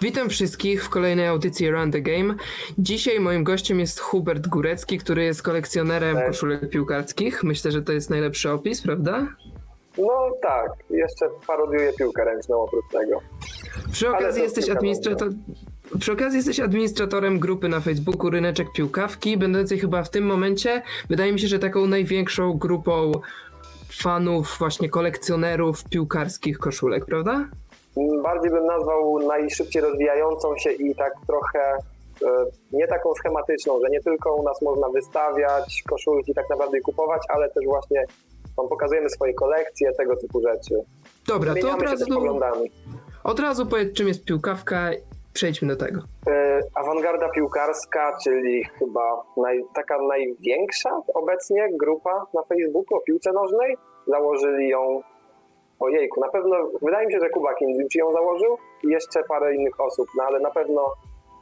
Witam 0.00 0.28
wszystkich 0.28 0.84
w 0.84 0.88
kolejnej 0.88 1.26
audycji 1.26 1.68
Around 1.68 1.92
the 1.92 2.00
Game. 2.00 2.34
Dzisiaj 2.78 3.20
moim 3.20 3.44
gościem 3.44 3.80
jest 3.80 4.00
Hubert 4.00 4.46
Górecki, 4.46 4.98
który 4.98 5.24
jest 5.24 5.42
kolekcjonerem 5.42 6.16
Cześć. 6.16 6.26
koszulek 6.26 6.70
piłkarskich. 6.70 7.44
Myślę, 7.44 7.72
że 7.72 7.82
to 7.82 7.92
jest 7.92 8.10
najlepszy 8.10 8.50
opis, 8.50 8.82
prawda? 8.82 9.26
No 9.98 10.30
tak, 10.42 10.70
jeszcze 10.90 11.26
parodiuję 11.46 11.92
piłkę 11.98 12.24
ręczną 12.24 12.62
oprócz 12.62 12.84
tego. 12.92 13.20
Przy 13.92 14.08
okazji 14.10 14.42
jesteś 14.42 14.70
administrator... 14.70 15.28
Przy 16.00 16.12
okazji 16.12 16.36
jesteś 16.36 16.60
administratorem 16.60 17.38
grupy 17.38 17.68
na 17.68 17.80
Facebooku 17.80 18.30
Ryneczek 18.30 18.72
Piłkawki, 18.72 19.36
będącej 19.36 19.78
chyba 19.78 20.02
w 20.02 20.10
tym 20.10 20.24
momencie, 20.24 20.82
wydaje 21.08 21.32
mi 21.32 21.40
się, 21.40 21.48
że 21.48 21.58
taką 21.58 21.86
największą 21.86 22.52
grupą 22.52 23.12
fanów, 23.88 24.56
właśnie 24.58 24.88
kolekcjonerów 24.88 25.84
piłkarskich 25.84 26.58
koszulek, 26.58 27.04
prawda? 27.04 27.48
Bardziej 28.22 28.50
bym 28.50 28.66
nazwał 28.66 29.18
najszybciej 29.18 29.82
rozwijającą 29.82 30.56
się 30.56 30.72
i 30.72 30.94
tak 30.94 31.12
trochę 31.26 31.60
e, 32.22 32.46
nie 32.72 32.86
taką 32.86 33.14
schematyczną, 33.14 33.80
że 33.80 33.90
nie 33.90 34.00
tylko 34.00 34.34
u 34.34 34.42
nas 34.42 34.62
można 34.62 34.88
wystawiać 34.88 35.82
koszulki 35.88 36.34
tak 36.34 36.50
naprawdę 36.50 36.80
kupować, 36.80 37.22
ale 37.28 37.50
też 37.50 37.64
właśnie 37.64 38.04
tam 38.56 38.68
pokazujemy 38.68 39.10
swoje 39.10 39.34
kolekcje, 39.34 39.92
tego 39.92 40.16
typu 40.16 40.40
rzeczy. 40.40 40.74
Dobra, 41.26 41.54
to 41.54 41.58
od 41.58 41.62
Zmieniamy 41.62 41.84
razu, 41.84 42.04
od 43.24 43.40
razu 43.40 43.66
powiedz, 43.66 43.92
czym 43.92 44.08
jest 44.08 44.24
piłkawka, 44.24 44.90
przejdźmy 45.32 45.68
do 45.68 45.76
tego. 45.76 46.00
E, 46.26 46.60
Awangarda 46.74 47.28
piłkarska, 47.28 48.16
czyli 48.24 48.64
chyba 48.64 49.22
naj, 49.36 49.64
taka 49.74 50.02
największa 50.02 50.90
obecnie 51.14 51.68
grupa 51.80 52.26
na 52.34 52.42
Facebooku 52.42 52.98
o 52.98 53.00
piłce 53.00 53.32
nożnej. 53.32 53.76
Założyli 54.06 54.68
ją, 54.68 55.00
ojejku, 55.80 56.20
na 56.20 56.28
pewno, 56.28 56.56
wydaje 56.82 57.06
mi 57.06 57.12
się, 57.12 57.20
że 57.20 57.30
Kuba 57.30 57.54
Kindzic 57.54 57.94
ją 57.94 58.12
założył 58.12 58.58
i 58.84 58.88
jeszcze 58.88 59.22
parę 59.22 59.54
innych 59.54 59.80
osób, 59.80 60.06
no 60.16 60.24
ale 60.24 60.40
na 60.40 60.50
pewno 60.50 60.92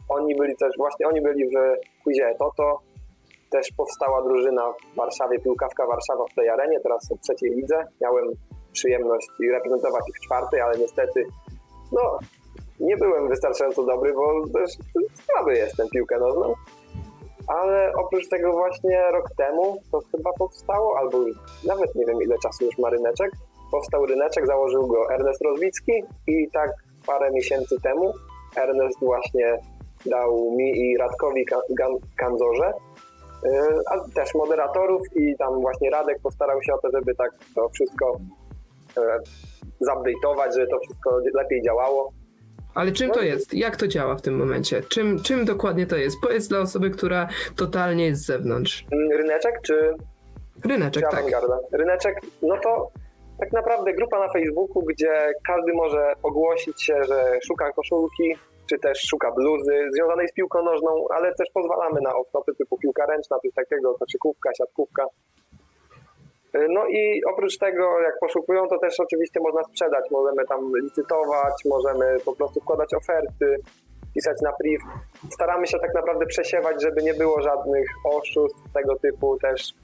oni 0.09 0.37
byli 0.37 0.57
też, 0.57 0.73
właśnie 0.79 1.09
oni 1.09 1.21
byli 1.21 1.45
w 1.45 1.55
quizie 2.05 2.35
Toto. 2.39 2.79
Też 3.51 3.69
powstała 3.77 4.23
drużyna 4.23 4.73
w 4.73 4.97
Warszawie, 4.97 5.39
piłkawka 5.39 5.87
Warszawa 5.87 6.25
w 6.31 6.35
tej 6.35 6.49
arenie, 6.49 6.81
teraz 6.81 7.09
w 7.19 7.21
trzeciej 7.21 7.51
lidze. 7.51 7.85
Miałem 8.01 8.25
przyjemność 8.73 9.29
reprezentować 9.53 10.09
ich 10.09 10.17
w 10.17 10.21
czwartej, 10.21 10.61
ale 10.61 10.79
niestety, 10.79 11.27
no, 11.93 12.19
nie 12.81 12.97
byłem 12.97 13.29
wystarczająco 13.29 13.83
dobry, 13.83 14.15
bo 14.15 14.49
też 14.55 14.71
słaby 15.25 15.55
jestem 15.55 15.89
piłkę 15.89 16.19
nożną. 16.19 16.55
Ale 17.49 17.93
oprócz 17.97 18.29
tego 18.29 18.53
właśnie 18.53 19.11
rok 19.13 19.25
temu 19.37 19.77
to 19.93 20.01
chyba 20.17 20.31
powstało, 20.39 20.99
albo 20.99 21.19
nawet 21.67 21.95
nie 21.95 22.07
wiem 22.07 22.23
ile 22.23 22.37
czasu 22.43 22.65
już 22.65 22.79
ma 22.79 22.91
ryneczek. 22.91 23.31
Powstał 23.71 24.07
ryneczek, 24.07 24.47
założył 24.47 24.87
go 24.87 25.11
Ernest 25.15 25.45
Rozbicki 25.45 25.93
i 26.27 26.49
tak 26.53 26.71
parę 27.07 27.31
miesięcy 27.31 27.81
temu 27.83 28.13
Ernest 28.57 28.99
właśnie 29.01 29.59
dał 30.07 30.57
mi 30.57 30.79
i 30.79 30.97
Radkowi 30.97 31.47
Kanzorze, 32.17 32.73
yy, 33.45 33.51
a 33.87 34.15
też 34.15 34.35
moderatorów 34.35 35.03
i 35.17 35.37
tam 35.39 35.61
właśnie 35.61 35.91
Radek 35.91 36.19
postarał 36.23 36.63
się 36.63 36.75
o 36.75 36.79
to, 36.79 36.89
żeby 36.93 37.15
tak 37.15 37.31
to 37.55 37.69
wszystko 37.69 38.19
yy, 38.97 39.03
zupdate'ować, 39.81 40.55
żeby 40.55 40.67
to 40.67 40.79
wszystko 40.79 41.19
lepiej 41.35 41.63
działało. 41.63 42.13
Ale 42.75 42.93
czym 42.93 43.11
to 43.11 43.23
jest? 43.23 43.55
Jak 43.55 43.77
to 43.77 43.89
działa 43.89 44.17
w 44.17 44.23
tym 44.23 44.37
momencie? 44.37 44.83
Czym, 44.83 45.23
czym 45.23 45.45
dokładnie 45.45 45.87
to 45.87 45.97
jest? 45.97 46.17
Powiedz 46.23 46.49
dla 46.49 46.59
osoby, 46.59 46.91
która 46.91 47.29
totalnie 47.57 48.07
jest 48.07 48.23
z 48.23 48.27
zewnątrz. 48.27 48.87
Mm, 48.93 49.11
Ryneczek 49.11 49.61
czy, 49.63 49.95
Ryneczek, 50.65 51.05
czy 51.05 51.11
tak. 51.11 51.21
awangarda? 51.21 51.59
Ryneczek, 51.73 52.21
no 52.43 52.59
to 52.63 52.91
tak 53.41 53.53
naprawdę 53.53 53.93
grupa 53.93 54.19
na 54.19 54.33
Facebooku, 54.33 54.83
gdzie 54.83 55.33
każdy 55.47 55.73
może 55.73 56.13
ogłosić 56.23 56.83
się, 56.83 57.05
że 57.05 57.39
szuka 57.47 57.73
koszulki, 57.73 58.35
czy 58.71 58.79
też 58.79 58.99
szuka 59.11 59.33
bluzy 59.33 59.89
związanej 59.95 60.29
z 60.29 60.33
piłką 60.33 60.63
nożną, 60.63 61.05
ale 61.11 61.35
też 61.35 61.49
pozwalamy 61.55 62.01
na 62.01 62.11
off-topy 62.11 62.57
typu 62.59 62.79
piłka 62.79 63.07
ręczna, 63.07 63.39
coś 63.39 63.53
takiego, 63.55 63.95
koszykówka, 63.95 64.51
siatkówka. 64.59 65.05
No 66.69 66.87
i 66.87 67.23
oprócz 67.25 67.59
tego, 67.59 68.01
jak 68.01 68.19
poszukują, 68.21 68.69
to 68.69 68.79
też 68.79 69.01
oczywiście 69.01 69.41
można 69.41 69.63
sprzedać. 69.63 70.11
Możemy 70.11 70.45
tam 70.47 70.73
licytować, 70.83 71.55
możemy 71.65 72.17
po 72.25 72.37
prostu 72.37 72.61
wkładać 72.61 72.95
oferty, 72.95 73.57
pisać 74.15 74.41
na 74.43 74.53
priv. 74.53 74.85
Staramy 75.31 75.67
się 75.67 75.79
tak 75.79 75.95
naprawdę 75.95 76.27
przesiewać, 76.27 76.83
żeby 76.83 77.03
nie 77.03 77.15
było 77.15 77.43
żadnych 77.43 77.89
oszustw 78.05 78.73
tego 78.75 78.97
typu 78.97 79.39
też 79.39 79.75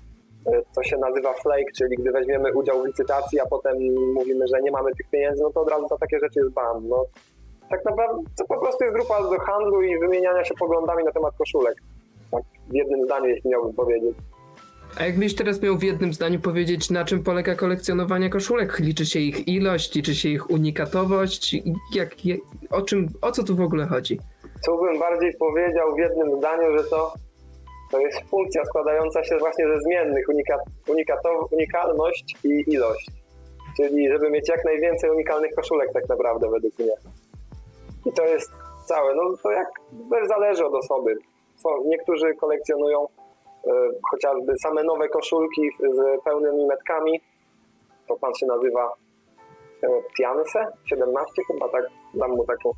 to 0.74 0.82
się 0.82 0.96
nazywa 0.96 1.32
flake, 1.32 1.72
czyli 1.78 1.96
gdy 1.96 2.12
weźmiemy 2.12 2.52
udział 2.52 2.82
w 2.82 2.86
licytacji, 2.86 3.40
a 3.40 3.46
potem 3.46 3.76
mówimy, 4.14 4.46
że 4.48 4.62
nie 4.62 4.70
mamy 4.70 4.90
tych 4.90 5.10
pieniędzy, 5.10 5.42
no 5.42 5.50
to 5.50 5.60
od 5.60 5.68
razu 5.68 5.88
za 5.88 5.98
takie 5.98 6.18
rzeczy 6.18 6.40
jest 6.40 6.52
ban. 6.52 6.88
No, 6.88 7.04
tak 7.70 7.84
naprawdę 7.84 8.22
to 8.38 8.44
po 8.44 8.60
prostu 8.60 8.84
jest 8.84 8.96
grupa 8.96 9.22
do 9.22 9.38
handlu 9.38 9.82
i 9.82 9.98
wymieniania 9.98 10.44
się 10.44 10.54
poglądami 10.54 11.04
na 11.04 11.12
temat 11.12 11.34
koszulek. 11.38 11.74
Tak, 12.30 12.42
w 12.68 12.74
jednym 12.74 13.04
zdaniu, 13.04 13.26
jeśli 13.26 13.50
miałbym 13.50 13.74
powiedzieć. 13.74 14.16
A 15.00 15.06
jakbyś 15.06 15.34
teraz 15.34 15.62
miał 15.62 15.76
w 15.76 15.82
jednym 15.82 16.12
zdaniu 16.12 16.40
powiedzieć, 16.40 16.90
na 16.90 17.04
czym 17.04 17.22
polega 17.22 17.54
kolekcjonowanie 17.54 18.30
koszulek? 18.30 18.78
Liczy 18.78 19.06
się 19.06 19.18
ich 19.18 19.48
ilość, 19.48 19.94
liczy 19.94 20.14
się 20.14 20.28
ich 20.28 20.50
unikatowość? 20.50 21.56
Jak, 21.94 22.26
jak, 22.26 22.40
o, 22.70 22.82
czym, 22.82 23.08
o 23.22 23.32
co 23.32 23.44
tu 23.44 23.56
w 23.56 23.60
ogóle 23.60 23.86
chodzi? 23.86 24.20
Co 24.60 24.76
bym 24.76 24.98
bardziej 24.98 25.34
powiedział 25.38 25.94
w 25.94 25.98
jednym 25.98 26.38
zdaniu, 26.38 26.78
że 26.78 26.84
to, 26.84 27.12
to 27.90 27.98
jest 27.98 28.20
funkcja 28.30 28.64
składająca 28.64 29.24
się 29.24 29.38
właśnie 29.38 29.68
ze 29.68 29.80
zmiennych, 29.80 30.28
unika, 30.28 30.58
unikatow, 30.88 31.52
unikalność 31.52 32.36
i 32.44 32.64
ilość. 32.66 33.10
Czyli 33.76 34.08
żeby 34.08 34.30
mieć 34.30 34.48
jak 34.48 34.64
najwięcej 34.64 35.10
unikalnych 35.10 35.54
koszulek 35.54 35.92
tak 35.92 36.08
naprawdę 36.08 36.50
według 36.50 36.78
mnie. 36.78 36.94
I 38.06 38.12
to 38.12 38.24
jest 38.24 38.52
całe. 38.84 39.14
No 39.14 39.22
to 39.42 39.50
jak 39.50 39.68
też 40.10 40.28
zależy 40.28 40.66
od 40.66 40.74
osoby. 40.74 41.16
Są, 41.56 41.68
niektórzy 41.84 42.34
kolekcjonują 42.34 43.08
e, 43.66 43.70
chociażby 44.10 44.58
same 44.58 44.82
nowe 44.82 45.08
koszulki 45.08 45.70
z 45.92 46.24
pełnymi 46.24 46.66
metkami. 46.66 47.20
To 48.08 48.16
pan 48.16 48.34
się 48.34 48.46
nazywa 48.46 48.92
e, 49.82 49.88
Tianse 50.16 50.66
17 50.84 51.32
chyba 51.52 51.68
tak, 51.68 51.84
dam 52.14 52.30
mu 52.30 52.44
taką, 52.44 52.72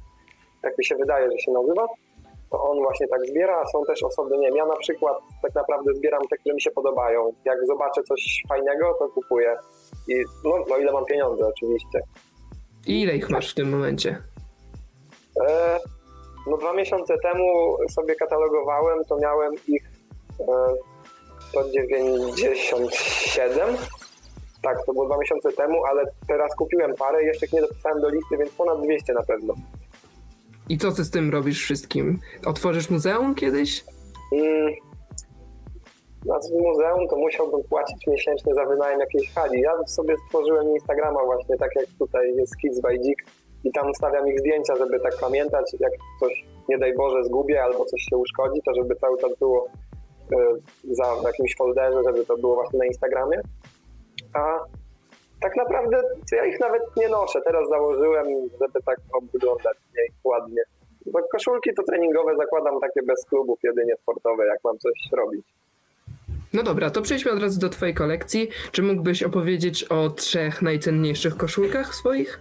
tak 0.63 0.79
mi 0.79 0.85
się 0.85 0.97
wydaje, 0.97 1.31
że 1.31 1.39
się 1.39 1.53
nazywa. 1.53 1.87
To 2.51 2.63
on 2.63 2.79
właśnie 2.79 3.09
tak 3.09 3.27
zbiera, 3.27 3.63
a 3.63 3.67
są 3.67 3.85
też 3.85 4.03
osoby, 4.03 4.39
nie 4.39 4.47
wiem, 4.47 4.57
ja 4.57 4.67
na 4.67 4.77
przykład 4.77 5.17
tak 5.43 5.55
naprawdę 5.55 5.95
zbieram 5.95 6.23
te, 6.31 6.37
które 6.37 6.55
mi 6.55 6.61
się 6.61 6.71
podobają. 6.71 7.33
Jak 7.45 7.67
zobaczę 7.67 8.03
coś 8.03 8.43
fajnego, 8.49 8.95
to 8.99 9.09
kupuję. 9.09 9.57
I 10.09 10.15
no, 10.45 10.51
no 10.69 10.79
ile 10.79 10.93
mam 10.93 11.05
pieniądze 11.05 11.47
oczywiście. 11.47 12.01
I 12.87 13.03
ile 13.03 13.17
ich 13.17 13.31
masz 13.31 13.53
w 13.53 13.55
tym 13.55 13.71
momencie? 13.71 14.23
E, 15.49 15.79
no 16.47 16.57
dwa 16.57 16.73
miesiące 16.73 17.19
temu 17.19 17.77
sobie 17.91 18.15
katalogowałem, 18.15 19.05
to 19.05 19.17
miałem 19.17 19.55
ich 19.69 19.91
e, 20.41 20.45
197. 21.49 23.77
Tak, 24.63 24.87
to 24.87 24.93
było 24.93 25.07
dwa 25.07 25.19
miesiące 25.19 25.53
temu, 25.53 25.85
ale 25.85 26.05
teraz 26.29 26.57
kupiłem 26.57 26.95
parę 26.95 27.23
i 27.23 27.27
jeszcze 27.27 27.47
ich 27.47 27.53
nie 27.53 27.61
dopisałem 27.61 28.01
do 28.01 28.09
listy, 28.09 28.37
więc 28.37 28.51
ponad 28.51 28.83
200 28.83 29.13
na 29.13 29.23
pewno. 29.23 29.55
I 30.69 30.79
co 30.79 30.93
ty 30.93 31.05
z 31.05 31.11
tym 31.11 31.31
robisz 31.31 31.63
wszystkim? 31.63 32.19
Otworzysz 32.47 32.91
muzeum 32.91 33.35
kiedyś? 33.35 33.85
Mm, 34.33 34.73
na 36.27 36.39
w 36.39 36.63
muzeum 36.63 37.09
to 37.09 37.17
musiałbym 37.17 37.63
płacić 37.69 38.07
miesięcznie 38.07 38.55
za 38.55 38.65
wynajem 38.65 39.01
jakiejś 39.01 39.35
hali. 39.35 39.61
Ja 39.61 39.85
sobie 39.87 40.15
stworzyłem 40.27 40.69
Instagrama 40.69 41.25
właśnie, 41.25 41.57
tak 41.57 41.71
jak 41.77 41.87
tutaj 41.99 42.35
jest 42.37 42.57
Kids 42.57 42.81
by 42.81 42.99
Dzik 42.99 43.25
i 43.65 43.73
tam 43.73 43.95
stawiam 43.95 44.29
ich 44.29 44.41
zdjęcia, 44.41 44.77
żeby 44.77 45.01
tak 45.01 45.17
pamiętać, 45.21 45.77
jak 45.81 45.93
coś, 46.21 46.45
nie 46.69 46.79
daj 46.79 46.95
Boże, 46.95 47.25
zgubię 47.25 47.63
albo 47.63 47.85
coś 47.85 48.01
się 48.11 48.17
uszkodzi, 48.17 48.61
to 48.65 48.75
żeby 48.75 48.97
cały 48.97 49.19
czas 49.19 49.39
było 49.39 49.67
y, 50.33 50.37
za 50.95 51.15
w 51.15 51.25
jakimś 51.25 51.57
folderze, 51.57 52.03
żeby 52.05 52.27
to 52.27 52.37
było 52.37 52.55
właśnie 52.55 52.79
na 52.79 52.87
Instagramie. 52.87 53.41
A 54.35 54.59
tak 55.41 55.57
naprawdę 55.57 56.03
ja 56.33 56.47
ich 56.47 56.61
nawet 56.61 56.83
nie 56.97 57.09
noszę. 57.09 57.41
Teraz 57.45 57.69
założyłem, 57.69 58.27
żeby 58.61 58.83
tak 58.87 58.99
wyglądać 59.33 59.77
mniej 59.95 60.11
ładnie. 60.25 60.63
Bo 61.07 61.23
koszulki 61.33 61.71
to 61.75 61.83
treningowe 61.83 62.37
zakładam 62.37 62.81
takie 62.81 63.03
bez 63.03 63.25
klubów, 63.25 63.59
jedynie 63.63 63.95
sportowe, 64.03 64.47
jak 64.47 64.59
mam 64.65 64.79
coś 64.79 64.93
robić. 65.13 65.47
No 66.53 66.63
dobra, 66.63 66.91
to 66.91 67.03
przejdźmy 67.03 67.33
od 67.33 67.43
razu 67.43 67.61
do 67.61 67.69
twojej 67.69 67.95
kolekcji. 67.95 68.49
Czy 68.73 68.83
mógłbyś 68.83 69.23
opowiedzieć 69.23 69.85
o 69.85 70.11
trzech 70.11 70.63
najcenniejszych 70.63 71.37
koszulkach 71.37 71.95
swoich? 71.95 72.41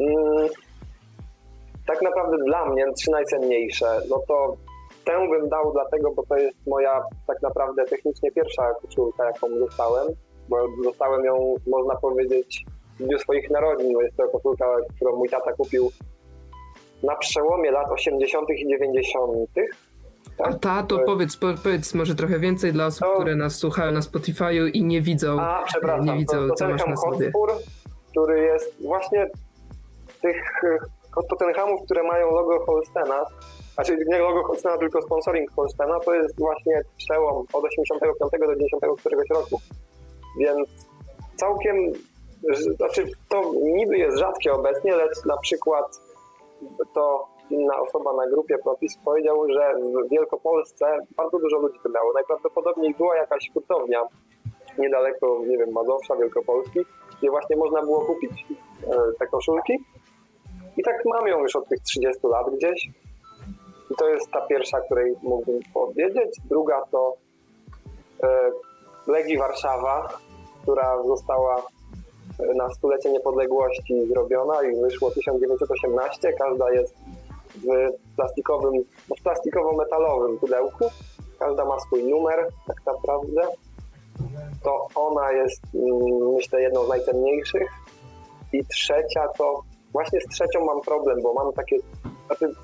Mm, 0.00 0.48
tak 1.86 2.02
naprawdę 2.02 2.36
dla 2.46 2.66
mnie 2.70 2.84
trzy 2.96 3.10
najcenniejsze, 3.10 4.00
no 4.10 4.22
to 4.28 4.56
tę 5.04 5.28
bym 5.30 5.48
dał 5.48 5.72
dlatego, 5.72 6.10
bo 6.14 6.26
to 6.26 6.36
jest 6.36 6.66
moja 6.66 7.04
tak 7.26 7.42
naprawdę 7.42 7.84
technicznie 7.84 8.32
pierwsza 8.32 8.74
koszulka, 8.82 9.24
jaką 9.24 9.58
dostałem, 9.58 10.08
bo 10.76 10.82
dostałem 10.84 11.24
ją, 11.24 11.54
można 11.66 11.96
powiedzieć, 11.96 12.64
w 13.00 13.02
dniu 13.04 13.18
swoich 13.18 13.50
narodzin, 13.50 13.92
bo 13.92 14.02
jest 14.02 14.16
to 14.16 14.28
koszulka, 14.28 14.64
którą 14.96 15.16
mój 15.16 15.28
tata 15.28 15.52
kupił 15.52 15.90
na 17.02 17.16
przełomie 17.16 17.70
lat 17.70 17.90
80. 17.90 18.50
i 18.50 18.68
90. 18.68 19.32
A 20.38 20.52
ta, 20.52 20.82
to 20.82 20.98
powiedz, 20.98 21.36
po, 21.36 21.46
powiedz 21.62 21.94
może 21.94 22.14
trochę 22.14 22.38
więcej 22.38 22.72
dla 22.72 22.86
osób, 22.86 23.00
To- 23.08 23.14
które 23.14 23.36
nas 23.36 23.54
słuchają 23.54 23.92
na 23.92 24.00
Spotify'u 24.00 24.70
i 24.74 24.84
nie 24.84 25.02
widzą, 25.02 25.40
A, 25.40 25.62
przepraszam, 25.66 26.06
nie 26.06 26.16
widzą 26.18 26.36
to, 26.36 26.48
to 26.48 26.54
co 26.54 26.68
masz 26.68 26.86
na 26.86 26.96
sobie. 26.96 27.32
Hotspur, 27.32 27.50
który 28.10 28.40
jest 28.40 28.82
właśnie 28.82 29.26
tych, 30.22 30.60
Tottenhamów, 31.28 31.80
które 31.84 32.02
mają 32.02 32.30
logo 32.30 32.64
Holstena, 32.66 33.24
znaczy 33.74 33.98
nie 34.06 34.18
logo 34.18 34.42
Holstena, 34.44 34.78
tylko 34.78 35.02
sponsoring 35.02 35.50
Holstena, 35.50 36.00
to 36.00 36.14
jest 36.14 36.38
właśnie 36.38 36.80
przełom 36.96 37.46
od 37.52 37.64
85 37.64 38.30
do 38.30 38.56
90 38.56 39.00
któregoś 39.00 39.30
roku. 39.30 39.60
Więc 40.38 40.68
całkiem, 41.36 41.76
znaczy 42.76 43.06
to 43.28 43.52
niby 43.62 43.98
jest 43.98 44.18
rzadkie 44.18 44.52
obecnie, 44.52 44.96
lecz 44.96 45.24
na 45.24 45.36
przykład 45.36 46.00
to 46.94 47.28
inna 47.50 47.80
osoba 47.80 48.12
na 48.12 48.26
grupie 48.26 48.58
Propis 48.58 48.96
powiedział, 49.04 49.46
że 49.48 49.74
w 50.06 50.10
Wielkopolsce 50.10 50.86
bardzo 51.16 51.38
dużo 51.38 51.58
ludzi 51.58 51.78
to 51.82 51.88
miało. 51.88 52.12
Najprawdopodobniej 52.12 52.94
była 52.94 53.16
jakaś 53.16 53.50
hurtownia 53.54 54.02
niedaleko, 54.78 55.40
nie 55.46 55.58
wiem, 55.58 55.72
Mazowsza, 55.72 56.16
Wielkopolski, 56.16 56.80
gdzie 57.18 57.30
właśnie 57.30 57.56
można 57.56 57.82
było 57.82 58.00
kupić 58.00 58.46
e, 58.50 59.12
te 59.18 59.26
koszulki. 59.26 59.72
I 60.76 60.82
tak 60.82 61.02
mam 61.04 61.26
ją 61.26 61.42
już 61.42 61.56
od 61.56 61.68
tych 61.68 61.80
30 61.80 62.26
lat 62.26 62.46
gdzieś. 62.56 62.88
I 63.90 63.94
to 63.98 64.08
jest 64.08 64.30
ta 64.30 64.40
pierwsza, 64.40 64.80
której 64.80 65.14
mógłbym 65.22 65.60
powiedzieć. 65.74 66.36
Druga 66.44 66.82
to 66.90 67.16
e, 68.22 68.50
Legii 69.06 69.38
Warszawa, 69.38 70.08
która 70.62 71.02
została 71.02 71.56
e, 71.58 72.54
na 72.54 72.70
stulecie 72.70 73.12
niepodległości 73.12 74.06
zrobiona 74.06 74.62
i 74.62 74.80
wyszło 74.80 75.10
1918. 75.10 76.32
Każda 76.32 76.72
jest 76.72 76.94
w 77.54 77.66
plastikowym, 78.16 78.72
w 79.18 79.22
plastikowo-metalowym 79.22 80.38
pudełku. 80.38 80.84
Każda 81.38 81.64
ma 81.64 81.80
swój 81.80 82.04
numer, 82.04 82.48
tak 82.66 82.76
naprawdę. 82.86 83.42
To 84.64 84.86
ona 84.94 85.32
jest, 85.32 85.62
mm, 85.74 86.34
myślę, 86.34 86.62
jedną 86.62 86.84
z 86.84 86.88
najcenniejszych. 86.88 87.70
I 88.52 88.64
trzecia 88.64 89.28
to, 89.38 89.62
właśnie 89.92 90.20
z 90.20 90.28
trzecią 90.28 90.64
mam 90.64 90.80
problem, 90.80 91.22
bo 91.22 91.34
mam 91.34 91.52
takie, 91.52 91.76
znaczy 92.26 92.54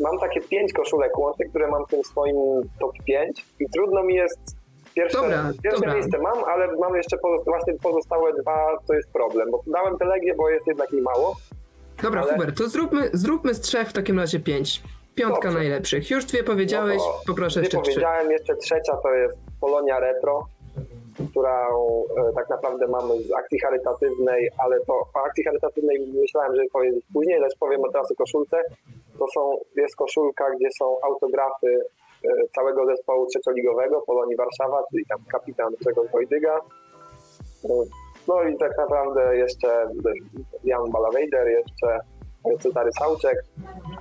mam 0.00 0.18
takie 0.18 0.40
pięć 0.40 0.72
koszulek 0.72 1.18
łącznych, 1.18 1.50
które 1.50 1.68
mam 1.68 1.86
w 1.86 1.90
tym 1.90 2.04
swoim 2.04 2.36
top 2.80 2.92
5 3.04 3.46
i 3.60 3.66
trudno 3.70 4.02
mi 4.02 4.14
jest 4.14 4.63
Pierwsze, 4.94 5.18
dobra, 5.18 5.50
pierwsze 5.62 5.80
dobra. 5.80 5.94
miejsce 5.94 6.18
mam, 6.18 6.44
ale 6.44 6.76
mam 6.76 6.96
jeszcze 6.96 7.18
pozosta 7.18 7.50
właśnie 7.50 7.74
pozostałe 7.82 8.32
dwa, 8.42 8.78
to 8.86 8.94
jest 8.94 9.12
problem, 9.12 9.50
bo 9.50 9.62
dałem 9.66 9.98
te 9.98 10.04
legie, 10.04 10.34
bo 10.34 10.50
jest 10.50 10.66
jednak 10.66 10.92
mi 10.92 11.00
mało. 11.00 11.36
Dobra, 12.02 12.20
ale... 12.20 12.32
Hubert, 12.32 12.58
to 12.58 12.68
zróbmy, 12.68 13.10
zróbmy 13.12 13.54
z 13.54 13.60
trzech 13.60 13.88
w 13.88 13.92
takim 13.92 14.18
razie 14.18 14.40
pięć. 14.40 14.82
Piątka 15.14 15.42
Dobrze. 15.42 15.58
najlepszych. 15.58 16.10
Już 16.10 16.24
dwie 16.24 16.44
powiedziałeś, 16.44 16.98
no 16.98 17.20
poproszę 17.26 17.60
jeszcze 17.60 17.80
trzy. 17.82 17.90
powiedziałem, 17.90 18.30
jeszcze 18.30 18.56
trzecia 18.56 18.96
to 18.96 19.14
jest 19.14 19.38
Polonia 19.60 20.00
Retro, 20.00 20.46
którą 21.30 21.50
e, 22.28 22.32
tak 22.34 22.50
naprawdę 22.50 22.88
mamy 22.88 23.22
z 23.22 23.32
akcji 23.32 23.58
charytatywnej, 23.60 24.50
ale 24.58 24.80
to 24.80 24.92
o 25.14 25.24
akcji 25.26 25.44
charytatywnej 25.44 26.00
myślałem, 26.20 26.56
żeby 26.56 26.68
powiedzieć 26.68 27.04
później, 27.12 27.40
lecz 27.40 27.58
powiem 27.58 27.80
teraz 27.92 28.10
o 28.10 28.14
koszulce. 28.14 28.62
To 29.18 29.26
są, 29.34 29.58
jest 29.76 29.96
koszulka, 29.96 30.44
gdzie 30.50 30.68
są 30.78 30.96
autografy 31.02 31.80
całego 32.54 32.86
zespołu 32.86 33.26
trzecioligowego 33.26 34.00
Polonii 34.00 34.36
Warszawa, 34.36 34.82
czyli 34.90 35.06
tam 35.06 35.18
kapitan 35.32 35.72
Grzegorz 35.80 36.10
Wojdyga. 36.12 36.56
E, 37.64 37.68
no 38.28 38.42
i 38.42 38.58
tak 38.58 38.78
naprawdę 38.78 39.36
jeszcze 39.36 39.86
Jan 40.64 40.90
Balawejder, 40.90 41.48
jeszcze 41.48 41.98
Cezary 42.60 42.92
Sauczek, 42.92 43.44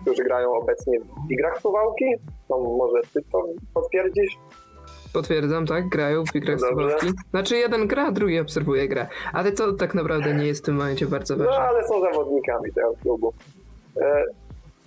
którzy 0.01 0.23
grają 0.23 0.53
obecnie 0.53 0.99
w 0.99 1.31
Igrach 1.31 1.61
Suwałki. 1.61 2.05
No 2.49 2.59
może 2.59 3.01
ty 3.13 3.21
to 3.31 3.43
potwierdzisz? 3.73 4.37
Potwierdzam, 5.13 5.65
tak, 5.65 5.89
grają 5.89 6.23
w 6.25 6.35
Igrach 6.35 6.59
Suwałki. 6.59 7.07
Znaczy 7.29 7.57
jeden 7.57 7.87
gra, 7.87 8.11
drugi 8.11 8.39
obserwuje 8.39 8.87
grę. 8.87 9.07
Ale 9.33 9.51
to 9.51 9.73
tak 9.73 9.95
naprawdę 9.95 10.33
nie 10.33 10.47
jest 10.47 10.61
w 10.61 10.65
tym 10.65 10.75
momencie 10.75 11.05
bardzo 11.05 11.37
ważne. 11.37 11.51
No 11.51 11.57
ale 11.57 11.87
są 11.87 12.01
zawodnikami 12.01 12.73
tego 12.73 12.93
klubu. 13.01 13.33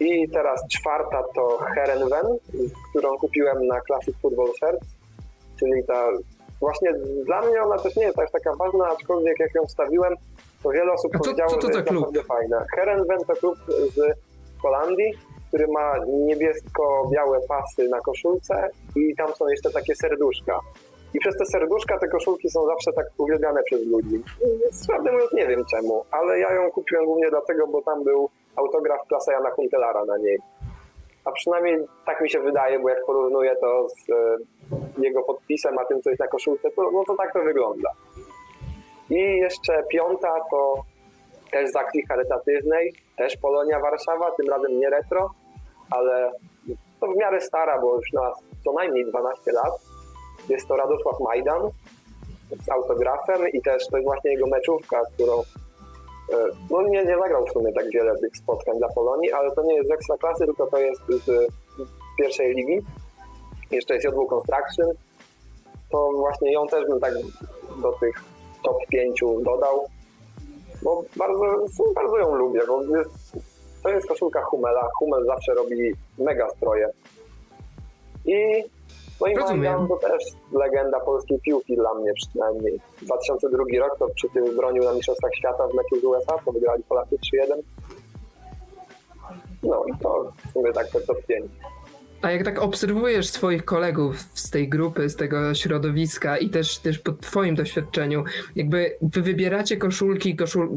I 0.00 0.28
teraz 0.28 0.69
czwarta 0.69 1.22
to 1.34 1.58
Herenven, 1.58 2.26
którą 2.90 3.19
kupiłem 3.19 3.66
na 3.66 3.81
Classic 3.81 4.16
Football 4.22 4.48
Shirts, 4.54 4.87
czyli 5.58 5.84
ta 5.87 6.08
właśnie 6.60 6.93
dla 7.25 7.40
mnie 7.40 7.62
ona 7.62 7.78
też 7.78 7.96
nie 7.96 8.04
jest 8.04 8.19
aż 8.19 8.31
taka 8.31 8.54
ważna, 8.54 8.88
aczkolwiek 8.88 9.40
jak 9.40 9.54
ją 9.54 9.66
wstawiłem, 9.66 10.14
to 10.62 10.70
wiele 10.70 10.93
osób 10.93 11.12
co, 11.12 11.19
powiedziało, 11.19 11.50
co 11.50 11.56
to 11.56 11.72
że 11.72 11.78
jest 11.78 11.90
naprawdę 11.90 12.22
fajna. 12.22 12.64
Herenven 12.75 13.19
to 13.26 13.34
klub 13.34 13.58
z 13.94 14.00
Holandii, 14.62 15.12
który 15.48 15.66
ma 15.69 15.94
niebiesko-białe 16.06 17.38
pasy 17.49 17.88
na 17.88 18.00
koszulce 18.00 18.69
i 18.96 19.16
tam 19.16 19.34
są 19.34 19.49
jeszcze 19.49 19.70
takie 19.70 19.94
serduszka. 19.94 20.60
I 21.14 21.19
przez 21.19 21.37
te 21.37 21.46
serduszka 21.46 21.99
te 21.99 22.08
koszulki 22.08 22.50
są 22.50 22.66
zawsze 22.66 22.92
tak 22.92 23.06
uwielbiane 23.19 23.62
przez 23.62 23.87
ludzi. 23.87 24.22
Prawdę 24.87 25.12
mówiąc 25.12 25.32
nie 25.32 25.46
wiem 25.46 25.64
czemu, 25.70 26.04
ale 26.10 26.38
ja 26.38 26.52
ją 26.52 26.70
kupiłem 26.70 27.04
głównie 27.04 27.31
dlatego, 27.31 27.66
bo 27.66 27.82
tam 27.82 28.04
był 28.04 28.31
autograf 28.56 29.00
klasa 29.08 29.32
Jana 29.32 29.50
Kuntelara 29.50 30.05
na 30.05 30.19
niej. 30.19 30.38
A 31.25 31.32
przynajmniej 31.32 31.79
tak 32.06 32.20
mi 32.20 32.31
się 32.31 32.41
wydaje, 32.41 32.79
bo 32.79 32.88
jak 32.88 33.05
porównuję 33.06 33.56
to 33.61 33.88
z 33.88 34.11
e, 34.11 34.37
jego 34.99 35.23
podpisem, 35.23 35.79
a 35.79 35.85
tym, 35.85 36.03
co 36.03 36.11
jest 36.11 36.20
na 36.20 36.29
koszulce, 36.29 36.70
to, 36.70 36.91
no 36.91 37.05
to 37.06 37.17
tak 37.17 37.32
to 37.32 37.43
wygląda. 37.43 37.91
I 39.11 39.14
jeszcze 39.14 39.82
piąta 39.82 40.35
to 40.50 40.82
też 41.53 41.70
z 41.70 41.76
akcji 41.76 42.06
charytatywnej, 42.06 42.94
też 43.17 43.37
Polonia 43.37 43.81
Warszawa, 43.81 44.31
tym 44.31 44.49
razem 44.49 44.81
nie 44.81 44.91
retro, 44.91 45.31
ale 45.91 46.32
to 47.00 47.06
w 47.06 47.17
miarę 47.17 47.41
stara, 47.41 47.81
bo 47.81 47.97
już 47.97 48.12
na 48.12 48.32
co 48.64 48.73
najmniej 48.73 49.06
12 49.06 49.52
lat. 49.52 49.73
Jest 50.49 50.69
to 50.69 50.76
Radosław 50.76 51.20
Majdan 51.20 51.70
z 52.64 52.69
autografem 52.69 53.49
i 53.49 53.62
też 53.62 53.87
to 53.87 53.97
jest 53.97 54.09
właśnie 54.09 54.31
jego 54.31 54.47
meczówka, 54.47 55.02
którą 55.14 55.43
no 56.70 56.82
nie, 56.82 57.05
nie 57.05 57.17
zagrał 57.19 57.46
w 57.46 57.52
sumie 57.52 57.73
tak 57.73 57.90
wiele 57.90 58.19
tych 58.19 58.37
spotkań 58.37 58.78
dla 58.78 58.88
Polonii, 58.88 59.32
ale 59.32 59.50
to 59.55 59.62
nie 59.62 59.75
jest 59.75 59.88
z 59.88 59.93
Ekstraklasy, 59.93 60.46
tylko 60.46 60.67
to 60.67 60.78
jest 60.78 61.02
z 61.06 61.31
pierwszej 62.19 62.55
ligi. 62.55 62.81
Jeszcze 63.70 63.94
jest 63.94 64.05
Jodwu 64.05 64.26
Construction. 64.26 64.87
To 65.90 66.11
właśnie 66.12 66.52
ją 66.52 66.67
też 66.67 66.87
bym 66.87 67.00
tak 67.00 67.14
do 67.82 67.93
tych 67.93 68.14
top 68.62 68.76
5 68.88 69.20
dodał, 69.43 69.87
bo 70.82 71.02
bardzo, 71.17 71.64
bardzo 71.94 72.19
ją 72.19 72.34
lubię, 72.34 72.61
bo 72.69 72.81
to 73.82 73.88
jest 73.88 74.06
koszulka 74.06 74.43
Humela. 74.43 74.88
Humel 74.99 75.26
zawsze 75.26 75.55
robi 75.55 75.93
mega 76.19 76.49
stroje. 76.49 76.88
I 78.25 78.64
no 79.20 79.26
i 79.26 79.34
Rozumiem. 79.34 79.88
to 79.88 79.96
też 79.96 80.22
legenda 80.52 81.00
polskiej 81.00 81.40
piłki 81.40 81.76
dla 81.76 81.94
mnie 81.94 82.12
przynajmniej. 82.14 82.80
2002 83.02 83.64
rok 83.78 83.98
to 83.98 84.08
przy 84.14 84.28
tym 84.28 84.56
bronił 84.56 84.84
na 84.84 84.92
Mistrzostwach 84.92 85.34
Świata 85.34 85.68
w 85.68 85.74
meczu 85.74 86.00
z 86.00 86.04
USA, 86.04 86.38
to 86.44 86.52
wygrali 86.52 86.82
Polacy 86.88 87.16
3-1. 87.16 87.62
No 89.62 89.84
i 89.86 89.98
to 90.02 90.32
w 90.48 90.52
sumie 90.52 90.72
tak 90.72 90.90
to 90.90 91.00
top 91.00 91.26
5. 91.26 91.46
A 92.23 92.30
jak 92.30 92.44
tak 92.44 92.62
obserwujesz 92.62 93.28
swoich 93.28 93.64
kolegów 93.64 94.18
z 94.35 94.50
tej 94.50 94.68
grupy, 94.68 95.08
z 95.08 95.16
tego 95.16 95.54
środowiska 95.54 96.38
i 96.38 96.50
też, 96.50 96.78
też 96.78 96.99
po 96.99 97.12
twoim 97.12 97.54
doświadczeniu, 97.54 98.25
jakby 98.56 98.96
wy 99.02 99.23
wybieracie 99.23 99.76
koszulki 99.76 100.37
koszul 100.37 100.68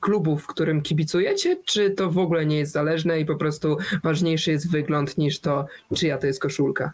klubów, 0.00 0.46
którym 0.46 0.82
kibicujecie, 0.82 1.56
czy 1.64 1.90
to 1.90 2.10
w 2.10 2.18
ogóle 2.18 2.46
nie 2.46 2.58
jest 2.58 2.72
zależne 2.72 3.20
i 3.20 3.26
po 3.26 3.36
prostu 3.36 3.76
ważniejszy 4.04 4.50
jest 4.50 4.70
wygląd 4.70 5.18
niż 5.18 5.40
to, 5.40 5.66
czyja 5.94 6.18
to 6.18 6.26
jest 6.26 6.40
koszulka? 6.40 6.92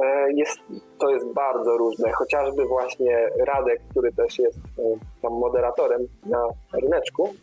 E, 0.00 0.32
jest, 0.32 0.58
to 0.98 1.10
jest 1.10 1.26
bardzo 1.32 1.76
różne. 1.76 2.12
Chociażby 2.12 2.64
właśnie 2.64 3.28
Radek, 3.46 3.80
który 3.90 4.12
też 4.12 4.38
jest 4.38 4.58
e, 4.58 4.82
tam 5.22 5.32
moderatorem 5.32 6.08
na 6.26 6.48
ryneczku, 6.72 7.34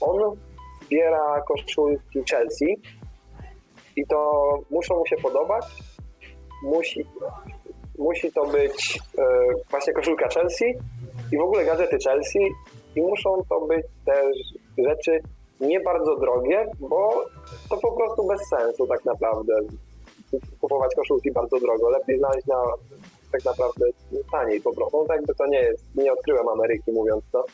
on 0.00 0.36
zbiera 0.84 1.42
koszulki 1.48 2.22
Chelsea 2.30 2.80
i 3.96 4.06
to 4.06 4.42
muszą 4.70 4.98
mu 4.98 5.06
się 5.06 5.16
podobać. 5.16 5.64
Musi, 6.64 7.06
musi 7.98 8.32
to 8.32 8.46
być 8.46 8.98
e, 9.18 9.24
właśnie 9.70 9.92
koszulka 9.92 10.28
Chelsea 10.28 10.64
i 11.32 11.38
w 11.38 11.42
ogóle 11.42 11.64
gazety 11.64 11.96
Chelsea 12.04 12.48
i 12.96 13.02
muszą 13.02 13.42
to 13.48 13.60
być 13.60 13.86
też 14.04 14.36
rzeczy 14.78 15.20
nie 15.60 15.80
bardzo 15.80 16.16
drogie, 16.16 16.66
bo 16.80 17.24
to 17.70 17.76
po 17.76 17.92
prostu 17.92 18.26
bez 18.26 18.48
sensu 18.48 18.86
tak 18.86 19.04
naprawdę 19.04 19.54
kupować 20.60 20.94
koszulki 20.94 21.32
bardzo 21.32 21.60
drogo. 21.60 21.90
Lepiej 21.90 22.18
znaleźć 22.18 22.46
na 22.46 22.62
tak 23.32 23.44
naprawdę 23.44 23.86
taniej 24.32 24.60
po 24.60 24.72
prostu. 24.74 24.98
No 24.98 25.04
tak 25.04 25.16
jakby 25.16 25.34
to 25.34 25.46
nie 25.46 25.60
jest, 25.60 25.84
nie 25.94 26.12
odkryłem 26.12 26.48
Ameryki 26.48 26.92
mówiąc 26.92 27.24
to. 27.32 27.44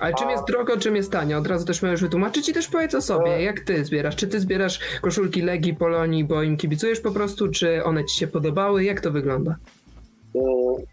Ale 0.00 0.14
czym 0.14 0.30
jest 0.30 0.44
drogo, 0.44 0.76
czym 0.76 0.96
jest 0.96 1.12
tanio? 1.12 1.38
Od 1.38 1.46
razu 1.46 1.66
też 1.66 1.82
możesz 1.82 2.00
wytłumaczyć 2.00 2.48
i 2.48 2.52
też 2.52 2.68
powiedz 2.68 2.94
o 2.94 3.00
sobie, 3.00 3.30
no. 3.30 3.38
jak 3.38 3.60
ty 3.60 3.84
zbierasz. 3.84 4.16
Czy 4.16 4.28
ty 4.28 4.40
zbierasz 4.40 4.80
koszulki 5.02 5.42
Legii, 5.42 5.74
Polonii, 5.74 6.24
bo 6.24 6.42
im 6.42 6.56
kibicujesz 6.56 7.00
po 7.00 7.10
prostu, 7.10 7.48
czy 7.48 7.84
one 7.84 8.04
ci 8.04 8.18
się 8.18 8.26
podobały? 8.26 8.84
Jak 8.84 9.00
to 9.00 9.10
wygląda? 9.10 9.56
Mm, 10.34 10.84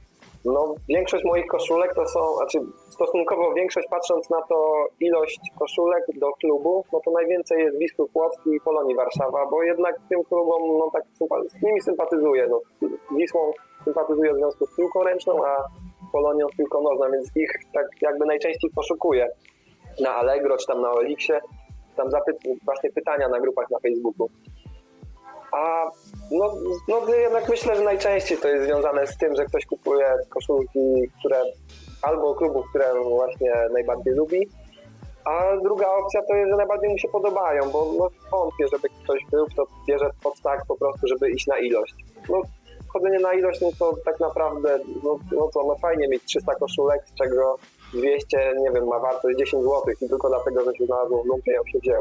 no, 0.46 0.76
większość 0.90 1.24
moich 1.26 1.48
koszulek 1.48 1.96
to 1.96 2.08
są, 2.08 2.36
znaczy 2.38 2.60
stosunkowo 3.02 3.54
większość 3.54 3.88
patrząc 3.88 4.30
na 4.30 4.42
to 4.42 4.86
ilość 5.00 5.40
koszulek 5.60 6.04
do 6.16 6.32
klubu, 6.32 6.86
no 6.94 7.00
to 7.06 7.12
najwięcej 7.12 7.64
jest 7.64 7.78
Wisły 7.78 8.10
Płocki 8.10 8.50
i 8.50 8.60
Polonii 8.60 8.96
Warszawa, 8.96 9.46
bo 9.52 9.64
jednak 9.64 9.96
tym 10.10 10.24
klubom, 10.24 10.78
no 10.78 10.90
tak 10.94 11.04
z 11.48 11.62
nimi 11.62 11.82
sympatyzuję. 11.82 12.48
No, 12.50 12.60
Wisłą 13.18 13.52
sympatyzuję 13.84 14.34
w 14.34 14.38
związku 14.38 14.66
z 14.66 14.76
piłką 14.76 15.04
ręczną, 15.04 15.46
a 15.46 15.64
Polonią 16.12 16.48
piłką 16.58 16.82
nożną, 16.82 17.12
więc 17.12 17.32
ich 17.36 17.52
tak 17.74 17.86
jakby 18.02 18.26
najczęściej 18.26 18.72
poszukuję 18.76 19.30
na 20.02 20.16
Allegro 20.16 20.58
czy 20.58 20.68
tam 20.68 20.82
na 20.82 20.92
Oliksie. 20.92 21.34
tam 21.96 22.10
zapy- 22.10 22.58
właśnie 22.66 22.90
pytania 22.92 23.30
na 23.30 23.40
grupach 23.40 23.70
na 23.70 23.80
Facebooku. 23.80 24.30
A 25.52 25.92
no, 26.32 26.54
no 26.88 27.16
jednak 27.16 27.50
myślę, 27.50 27.76
że 27.76 27.84
najczęściej 27.84 28.38
to 28.38 28.48
jest 28.48 28.66
związane 28.66 29.08
z 29.08 29.18
tym, 29.18 29.36
że 29.36 29.46
ktoś 29.46 29.66
kupuje 29.66 30.14
koszulki, 30.30 30.80
które 31.20 31.44
albo 32.02 32.36
klubów, 32.36 32.66
które 32.70 32.86
właśnie 33.10 33.54
najbardziej 33.74 34.14
lubi, 34.14 34.50
a 35.26 35.58
druga 35.64 35.88
opcja 35.88 36.22
to 36.22 36.36
jest, 36.36 36.52
że 36.52 36.58
najbardziej 36.58 36.90
mu 36.90 36.98
się 36.98 37.08
podobają, 37.08 37.70
bo 37.72 37.94
no, 37.98 38.10
wątpię, 38.32 38.66
żeby 38.72 38.88
ktoś 39.04 39.20
był, 39.32 39.46
kto 39.46 39.64
bierze 39.88 40.10
pod 40.24 40.42
tak 40.42 40.66
po 40.68 40.76
prostu, 40.76 41.08
żeby 41.08 41.32
iść 41.32 41.48
na 41.48 41.60
ilość. 41.60 41.94
No, 42.30 42.42
chodzenie 42.94 43.20
na 43.20 43.34
ilość, 43.34 43.62
no 43.62 43.70
to 43.80 43.94
tak 44.06 44.20
naprawdę, 44.20 44.80
no, 45.04 45.20
no 45.32 45.50
to 45.54 45.64
no 45.68 45.76
fajnie 45.76 46.08
mieć 46.08 46.24
300 46.24 46.56
koszulek, 46.56 47.02
z 47.06 47.14
czego 47.18 47.58
200, 47.94 48.54
nie 48.60 48.72
wiem, 48.72 48.88
ma 48.88 49.00
wartość 49.00 49.38
10 49.38 49.64
zł 49.64 49.82
i 50.02 50.10
tylko 50.10 50.30
dlatego, 50.30 50.66
że 50.66 50.76
się 50.76 50.86
znalazło 50.86 51.24
w 51.24 51.26
lumpie, 51.26 51.52
się. 51.84 51.98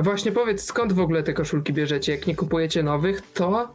Właśnie 0.00 0.32
powiedz, 0.32 0.64
skąd 0.64 0.92
w 0.92 1.00
ogóle 1.00 1.22
te 1.22 1.32
koszulki 1.32 1.72
bierzecie? 1.72 2.12
Jak 2.12 2.26
nie 2.26 2.36
kupujecie 2.36 2.82
nowych, 2.82 3.32
to 3.32 3.68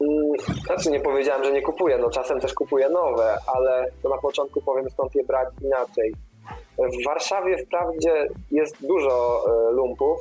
Mm, 0.00 0.32
Znaczy 0.66 0.90
nie 0.90 1.00
powiedziałem, 1.00 1.44
że 1.44 1.52
nie 1.52 1.62
kupuję, 1.62 1.98
no 1.98 2.10
czasem 2.10 2.40
też 2.40 2.54
kupuję 2.54 2.88
nowe, 2.88 3.38
ale 3.56 3.90
to 4.02 4.08
na 4.08 4.18
początku 4.18 4.60
powiem 4.60 4.90
skąd 4.90 5.14
je 5.14 5.24
brać 5.24 5.48
inaczej. 5.62 6.14
W 6.78 7.04
Warszawie 7.06 7.58
wprawdzie 7.58 8.28
jest 8.50 8.86
dużo 8.86 9.44
e, 9.48 9.72
lumpów, 9.72 10.20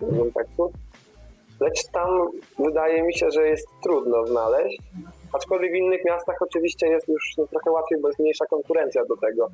lumpeksów, 0.00 0.72
lecz 1.60 1.86
tam 1.92 2.30
wydaje 2.58 3.02
mi 3.02 3.14
się, 3.14 3.30
że 3.30 3.48
jest 3.48 3.68
trudno 3.82 4.26
znaleźć. 4.26 4.78
Aczkolwiek 5.32 5.72
w 5.72 5.74
innych 5.74 6.04
miastach 6.04 6.36
oczywiście 6.40 6.86
jest 6.88 7.08
już 7.08 7.34
no, 7.38 7.46
trochę 7.46 7.70
łatwiej, 7.70 8.00
bo 8.00 8.08
jest 8.08 8.20
mniejsza 8.20 8.46
konkurencja 8.46 9.04
do 9.04 9.16
tego. 9.16 9.50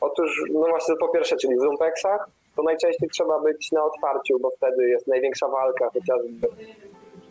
Otóż, 0.00 0.42
no 0.52 0.60
właśnie 0.68 0.94
po 0.96 1.08
pierwsze, 1.08 1.36
czyli 1.36 1.56
w 1.56 1.62
lumpeksach, 1.62 2.26
to 2.56 2.62
najczęściej 2.62 3.08
trzeba 3.08 3.40
być 3.40 3.72
na 3.72 3.84
otwarciu, 3.84 4.38
bo 4.38 4.50
wtedy 4.50 4.88
jest 4.88 5.06
największa 5.06 5.48
walka, 5.48 5.90
chociażby 5.90 6.48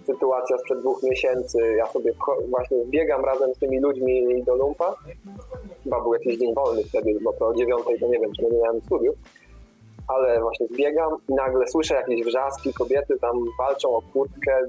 sytuacja 0.06 0.58
sprzed 0.58 0.80
dwóch 0.80 1.04
miesięcy. 1.04 1.76
Ja 1.78 1.88
sobie 1.88 2.12
właśnie 2.50 2.78
biegam 2.86 3.26
razem 3.26 3.54
z 3.56 3.60
tymi 3.60 3.80
ludźmi 3.80 4.44
do 4.44 4.56
lumpa. 4.56 4.96
Chyba 5.84 6.02
był 6.02 6.14
jakiś 6.14 6.38
dzień 6.38 6.54
wolny 6.54 6.84
wtedy, 6.84 7.20
bo 7.22 7.34
to 7.34 7.48
o 7.48 7.54
dziewiątej 7.54 8.00
to 8.00 8.08
nie 8.08 8.20
wiem, 8.20 8.32
czy 8.36 8.44
nie 8.44 8.58
miałem 8.58 8.82
studiów. 8.82 9.16
Ale 10.08 10.42
właśnie 10.42 10.68
biegam 10.78 11.18
i 11.30 11.34
nagle 11.34 11.68
słyszę 11.68 11.96
jakieś 11.96 12.26
wrzaski, 12.26 12.74
kobiety 12.74 13.20
tam 13.20 13.46
walczą 13.60 13.90
o 13.90 14.02
kurtkę. 14.14 14.62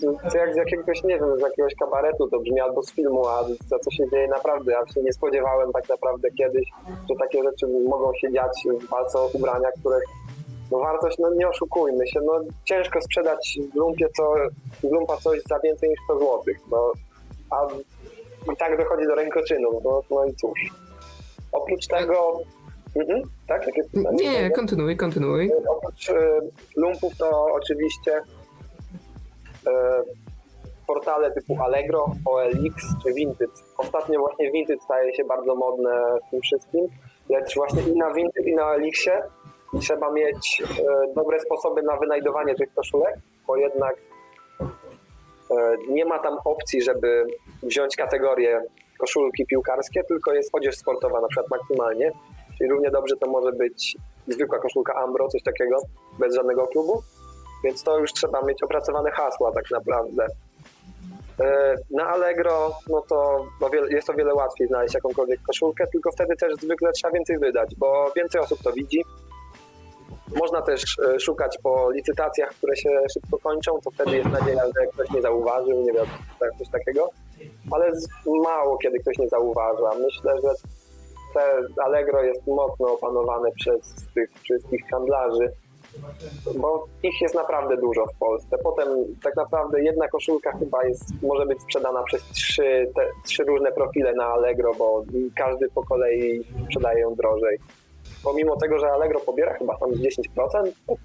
To 0.00 0.38
jak 0.38 0.54
z 0.54 0.56
jakiegoś, 0.56 1.04
nie 1.04 1.18
wiem, 1.18 1.38
z 1.38 1.40
jakiegoś 1.40 1.74
kabaretu 1.74 2.28
to 2.28 2.40
brzmi 2.40 2.60
albo 2.60 2.82
z 2.82 2.92
filmu, 2.92 3.26
a 3.26 3.44
to 3.70 3.78
co 3.78 3.90
się 3.90 4.10
dzieje 4.10 4.28
naprawdę. 4.28 4.72
Ja 4.72 4.86
się 4.94 5.02
nie 5.02 5.12
spodziewałem 5.12 5.72
tak 5.72 5.88
naprawdę 5.88 6.30
kiedyś, 6.30 6.70
że 7.10 7.16
takie 7.18 7.42
rzeczy 7.42 7.66
mogą 7.88 8.14
się 8.14 8.32
dziać 8.32 8.64
w 8.80 8.88
walce 8.88 9.18
o 9.18 9.30
ubrania, 9.32 9.68
których 9.80 10.02
no 10.70 10.78
wartość, 10.78 11.18
no 11.18 11.34
nie 11.34 11.48
oszukujmy 11.48 12.06
się, 12.06 12.20
no 12.20 12.40
ciężko 12.64 13.00
sprzedać 13.00 13.58
w 13.72 13.76
lumpie 13.76 14.08
co, 14.16 14.34
w 14.80 14.92
lumpa 14.92 15.16
coś 15.16 15.42
za 15.42 15.58
więcej 15.58 15.90
niż 15.90 15.98
100 16.04 16.18
zł, 16.18 16.42
no, 16.70 16.92
a 17.50 17.66
i 18.52 18.56
tak 18.56 18.78
dochodzi 18.78 19.06
do 19.06 19.14
rękoczynów, 19.14 19.84
no, 19.84 20.02
no 20.10 20.24
i 20.24 20.34
cóż. 20.34 20.60
Oprócz 21.52 21.86
tego, 21.86 22.40
mhm, 22.96 23.22
tak? 23.48 23.66
Jakie 23.66 23.84
pytanie? 23.84 24.16
nie, 24.16 24.50
kontynuuj, 24.50 24.96
kontynuuj. 24.96 25.52
Oprócz 25.68 26.10
e, 26.10 26.40
lumpów 26.76 27.16
to 27.16 27.46
oczywiście 27.52 28.22
portale 30.86 31.30
typu 31.30 31.56
Allegro, 31.62 32.06
OLX 32.24 32.84
czy 33.02 33.12
Vinted. 33.12 33.50
Ostatnio 33.78 34.20
właśnie 34.20 34.50
Vinted 34.50 34.82
staje 34.82 35.14
się 35.14 35.24
bardzo 35.24 35.54
modne 35.54 35.90
w 36.26 36.30
tym 36.30 36.40
wszystkim, 36.40 36.86
lecz 37.28 37.54
właśnie 37.54 37.82
i 37.82 37.96
na 37.96 38.14
Vinted 38.14 38.46
i 38.46 38.54
na 38.54 38.66
OLXie 38.66 39.22
trzeba 39.80 40.12
mieć 40.12 40.62
e, 40.62 41.14
dobre 41.14 41.40
sposoby 41.40 41.82
na 41.82 41.96
wynajdowanie 41.96 42.54
tych 42.54 42.74
koszulek, 42.74 43.14
bo 43.46 43.56
jednak 43.56 43.96
e, 44.60 45.76
nie 45.88 46.04
ma 46.04 46.18
tam 46.18 46.38
opcji, 46.44 46.82
żeby 46.82 47.26
wziąć 47.62 47.96
kategorię 47.96 48.62
koszulki 48.98 49.46
piłkarskie, 49.46 50.04
tylko 50.04 50.32
jest 50.32 50.50
odzież 50.52 50.76
sportowa 50.76 51.20
na 51.20 51.28
przykład 51.28 51.50
maksymalnie. 51.50 52.12
Czyli 52.58 52.70
równie 52.70 52.90
dobrze 52.90 53.16
to 53.16 53.30
może 53.30 53.52
być 53.52 53.96
zwykła 54.28 54.58
koszulka 54.58 54.94
Ambro, 54.94 55.28
coś 55.28 55.42
takiego, 55.42 55.76
bez 56.18 56.34
żadnego 56.34 56.66
klubu. 56.66 57.02
Więc 57.64 57.82
to 57.82 57.98
już 57.98 58.12
trzeba 58.12 58.42
mieć 58.42 58.62
opracowane 58.62 59.10
hasła 59.10 59.52
tak 59.52 59.70
naprawdę. 59.70 60.26
E, 61.40 61.76
Na 61.90 62.08
Allegro 62.08 62.70
no 62.88 63.02
to 63.08 63.46
o 63.60 63.70
wiele, 63.70 63.88
jest 63.90 64.10
o 64.10 64.14
wiele 64.14 64.34
łatwiej 64.34 64.68
znaleźć 64.68 64.94
jakąkolwiek 64.94 65.42
koszulkę, 65.42 65.86
tylko 65.86 66.12
wtedy 66.12 66.36
też 66.36 66.54
zwykle 66.54 66.92
trzeba 66.92 67.12
więcej 67.12 67.38
wydać, 67.38 67.74
bo 67.78 68.12
więcej 68.16 68.40
osób 68.40 68.58
to 68.62 68.72
widzi. 68.72 69.02
Można 70.38 70.62
też 70.62 70.84
e, 71.14 71.20
szukać 71.20 71.58
po 71.62 71.90
licytacjach, 71.90 72.50
które 72.50 72.76
się 72.76 72.90
szybko 73.12 73.38
kończą, 73.38 73.72
to 73.84 73.90
wtedy 73.90 74.16
jest 74.16 74.28
nadzieja, 74.30 74.62
że 74.66 74.86
ktoś 74.86 75.10
nie 75.10 75.22
zauważył, 75.22 75.80
nie 75.82 75.92
wiem, 75.92 76.06
tak, 76.40 76.50
coś 76.58 76.68
takiego. 76.68 77.10
Ale 77.70 77.92
mało 78.44 78.78
kiedy 78.78 78.98
ktoś 78.98 79.18
nie 79.18 79.28
zauważa. 79.28 79.90
Myślę, 79.98 80.34
że 80.42 80.50
te 81.34 81.82
Allegro 81.84 82.22
jest 82.22 82.46
mocno 82.46 82.92
opanowane 82.92 83.50
przez 83.52 83.94
tych 84.14 84.30
wszystkich 84.42 84.88
handlarzy, 84.90 85.52
bo 86.56 86.86
ich 87.02 87.20
jest 87.20 87.34
naprawdę 87.34 87.76
dużo 87.76 88.06
w 88.06 88.18
Polsce. 88.18 88.58
Potem 88.58 88.88
tak 89.22 89.36
naprawdę 89.36 89.82
jedna 89.82 90.08
koszulka 90.08 90.52
chyba 90.58 90.84
jest, 90.84 91.04
może 91.22 91.46
być 91.46 91.62
sprzedana 91.62 92.02
przez 92.02 92.22
trzy, 92.22 92.90
te, 92.94 93.08
trzy 93.24 93.44
różne 93.44 93.72
profile 93.72 94.12
na 94.12 94.24
Allegro, 94.24 94.74
bo 94.74 95.04
każdy 95.36 95.68
po 95.68 95.84
kolei 95.84 96.44
sprzedaje 96.64 97.00
ją 97.00 97.14
drożej. 97.14 97.58
Pomimo 98.24 98.56
tego, 98.56 98.78
że 98.78 98.92
Allegro 98.92 99.20
pobiera 99.20 99.54
chyba 99.54 99.76
tam 99.76 99.90
10% 99.90 100.72
od 100.86 100.98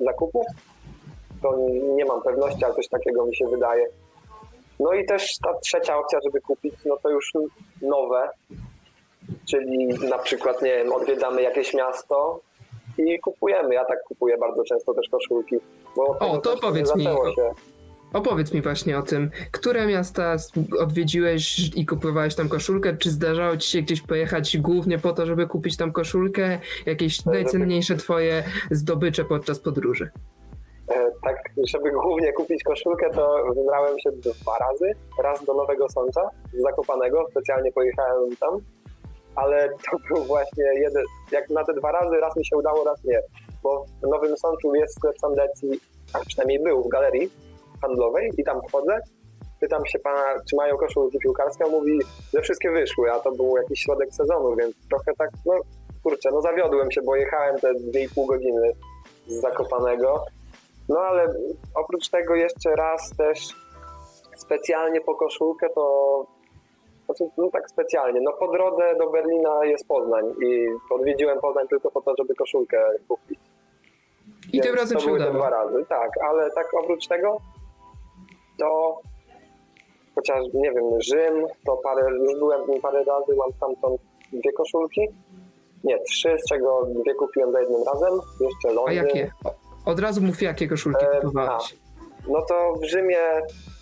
zakupów, 0.00 0.46
to 1.42 1.56
nie 1.96 2.04
mam 2.04 2.22
pewności, 2.22 2.64
ale 2.64 2.74
coś 2.74 2.88
takiego 2.88 3.26
mi 3.26 3.36
się 3.36 3.48
wydaje. 3.48 3.86
No 4.80 4.92
i 4.92 5.06
też 5.06 5.38
ta 5.38 5.54
trzecia 5.54 5.98
opcja, 5.98 6.18
żeby 6.24 6.40
kupić, 6.40 6.74
no 6.84 6.96
to 6.96 7.10
już 7.10 7.32
nowe, 7.82 8.28
czyli 9.50 9.88
na 10.08 10.18
przykład, 10.18 10.62
nie 10.62 10.70
wiem, 10.70 10.92
odwiedzamy 10.92 11.42
jakieś 11.42 11.74
miasto 11.74 12.40
i 13.06 13.20
kupujemy. 13.20 13.74
Ja 13.74 13.84
tak 13.84 14.02
kupuję 14.04 14.38
bardzo 14.38 14.64
często 14.64 14.94
też 14.94 15.08
koszulki. 15.08 15.56
Tego 16.20 16.38
to 16.38 16.56
powiedz 16.56 16.96
mi, 16.96 17.04
Się. 17.04 17.50
Opowiedz 18.12 18.54
mi 18.54 18.62
właśnie 18.62 18.98
o 18.98 19.02
tym, 19.02 19.30
które 19.52 19.86
miasta 19.86 20.36
odwiedziłeś 20.80 21.70
i 21.76 21.86
kupowałeś 21.86 22.34
tam 22.34 22.48
koszulkę? 22.48 22.96
Czy 22.96 23.10
zdarzało 23.10 23.56
ci 23.56 23.70
się 23.70 23.82
gdzieś 23.82 24.02
pojechać 24.02 24.58
głównie 24.58 24.98
po 24.98 25.12
to, 25.12 25.26
żeby 25.26 25.46
kupić 25.46 25.76
tam 25.76 25.92
koszulkę? 25.92 26.58
Jakieś 26.86 27.24
najcenniejsze 27.24 27.96
twoje 27.96 28.42
zdobycze 28.70 29.24
podczas 29.24 29.60
podróży? 29.60 30.10
E, 30.88 31.10
Tak, 31.22 31.36
żeby 31.66 31.90
głównie 31.90 32.32
kupić 32.32 32.62
koszulkę, 32.62 33.10
to 33.10 33.44
wybrałem 33.54 33.98
się 33.98 34.10
dwa 34.12 34.58
razy. 34.60 34.92
Raz 35.22 35.44
do 35.44 35.54
Nowego 35.54 35.88
Sącza 35.88 36.28
z 36.52 36.62
Zakopanego, 36.62 37.26
specjalnie 37.30 37.72
pojechałem 37.72 38.36
tam, 38.36 38.58
ale 39.36 39.68
to 39.68 39.96
był 40.08 40.24
właśnie 40.24 40.64
jeden, 40.64 41.04
jak 41.32 41.50
na 41.50 41.64
te 41.64 41.74
dwa 41.74 41.92
razy, 41.92 42.16
raz 42.20 42.36
mi 42.36 42.46
się 42.46 42.56
udało, 42.56 42.84
raz 42.84 43.04
nie. 43.04 43.20
Bo 43.62 43.84
w 44.02 44.08
Nowym 44.08 44.36
Sączu 44.36 44.74
jest 44.74 44.94
sklep 44.94 45.18
Sandecji, 45.18 45.80
a 46.12 46.18
przynajmniej 46.18 46.62
był 46.62 46.82
w 46.82 46.88
galerii 46.88 47.30
handlowej 47.82 48.30
i 48.38 48.44
tam 48.44 48.60
wchodzę. 48.68 48.98
Pytam 49.60 49.86
się 49.86 49.98
pana, 49.98 50.24
czy 50.50 50.56
mają 50.56 50.76
koszulki 50.76 51.18
piłkarskie, 51.18 51.64
on 51.64 51.70
mówi, 51.70 51.98
że 52.34 52.42
wszystkie 52.42 52.70
wyszły, 52.70 53.12
a 53.12 53.20
to 53.20 53.32
był 53.32 53.56
jakiś 53.56 53.80
środek 53.80 54.14
sezonu, 54.14 54.56
więc 54.56 54.74
trochę 54.88 55.12
tak, 55.18 55.30
no 55.46 55.54
kurczę, 56.02 56.30
no 56.32 56.40
zawiodłem 56.40 56.90
się, 56.90 57.02
bo 57.02 57.16
jechałem 57.16 57.58
te 57.58 57.72
2,5 57.74 58.26
godziny 58.26 58.72
z 59.26 59.40
Zakopanego. 59.40 60.24
No 60.88 61.00
ale 61.00 61.34
oprócz 61.74 62.08
tego 62.08 62.34
jeszcze 62.34 62.76
raz 62.76 63.10
też 63.16 63.48
specjalnie 64.36 65.00
po 65.00 65.14
koszulkę 65.14 65.68
to 65.74 66.26
znaczy, 67.16 67.30
no 67.38 67.50
tak 67.50 67.70
specjalnie. 67.70 68.20
No 68.20 68.32
po 68.32 68.52
drodze 68.52 68.94
do 68.98 69.10
Berlina 69.10 69.64
jest 69.64 69.88
Poznań 69.88 70.24
i 70.46 70.66
odwiedziłem 70.90 71.40
Poznań 71.40 71.68
tylko 71.68 71.90
po 71.90 72.00
to, 72.00 72.14
żeby 72.18 72.34
koszulkę 72.34 72.84
kupić. 73.08 73.38
I 74.52 74.60
tym 74.60 74.74
razem 74.74 74.98
to 74.98 75.04
się 75.04 75.12
udało. 75.12 75.32
dwa 75.34 75.50
razy, 75.50 75.84
tak, 75.88 76.10
ale 76.30 76.50
tak 76.50 76.74
oprócz 76.74 77.06
tego 77.08 77.36
to 78.58 78.98
chociaż 80.14 80.44
nie 80.54 80.72
wiem, 80.72 80.84
Rzym, 81.00 81.46
to 81.66 81.76
parę, 81.76 82.10
już 82.12 82.38
byłem 82.38 82.80
parę 82.82 83.04
razy, 83.04 83.36
mam 83.36 83.52
stamtąd 83.52 84.00
dwie 84.32 84.52
koszulki. 84.52 85.00
Nie, 85.84 85.98
trzy, 85.98 86.36
z 86.38 86.48
czego 86.48 86.86
dwie 86.86 87.14
kupiłem 87.14 87.52
za 87.52 87.60
jednym 87.60 87.82
razem. 87.86 88.20
Jeszcze 88.40 88.68
A 88.68 88.72
Londyn. 88.72 88.94
jakie? 88.96 89.30
O, 89.44 89.90
Od 89.90 90.00
razu 90.00 90.22
mów, 90.22 90.42
jakie 90.42 90.68
koszulki 90.68 91.04
E, 91.04 91.20
kupowałeś. 91.20 91.76
No 92.28 92.42
to 92.48 92.72
w 92.80 92.84
Rzymie 92.84 93.20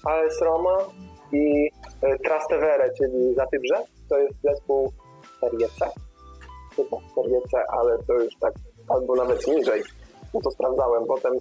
AS 0.04 0.42
Roma 0.42 0.78
i 1.32 1.70
e, 2.02 2.18
Trastevere, 2.18 2.90
czyli 2.98 3.34
Zatybrze. 3.34 3.74
To 4.08 4.18
jest 4.18 4.34
zespół 4.44 4.92
Serie 5.40 5.68
C. 5.68 5.86
Chyba 6.76 6.96
Serie 7.14 7.40
C, 7.50 7.58
ale 7.68 7.98
to 8.06 8.12
już 8.12 8.34
tak, 8.40 8.52
albo 8.88 9.14
nawet 9.14 9.46
niżej. 9.46 9.82
No 10.34 10.40
to 10.40 10.50
sprawdzałem 10.50 11.06
potem. 11.06 11.32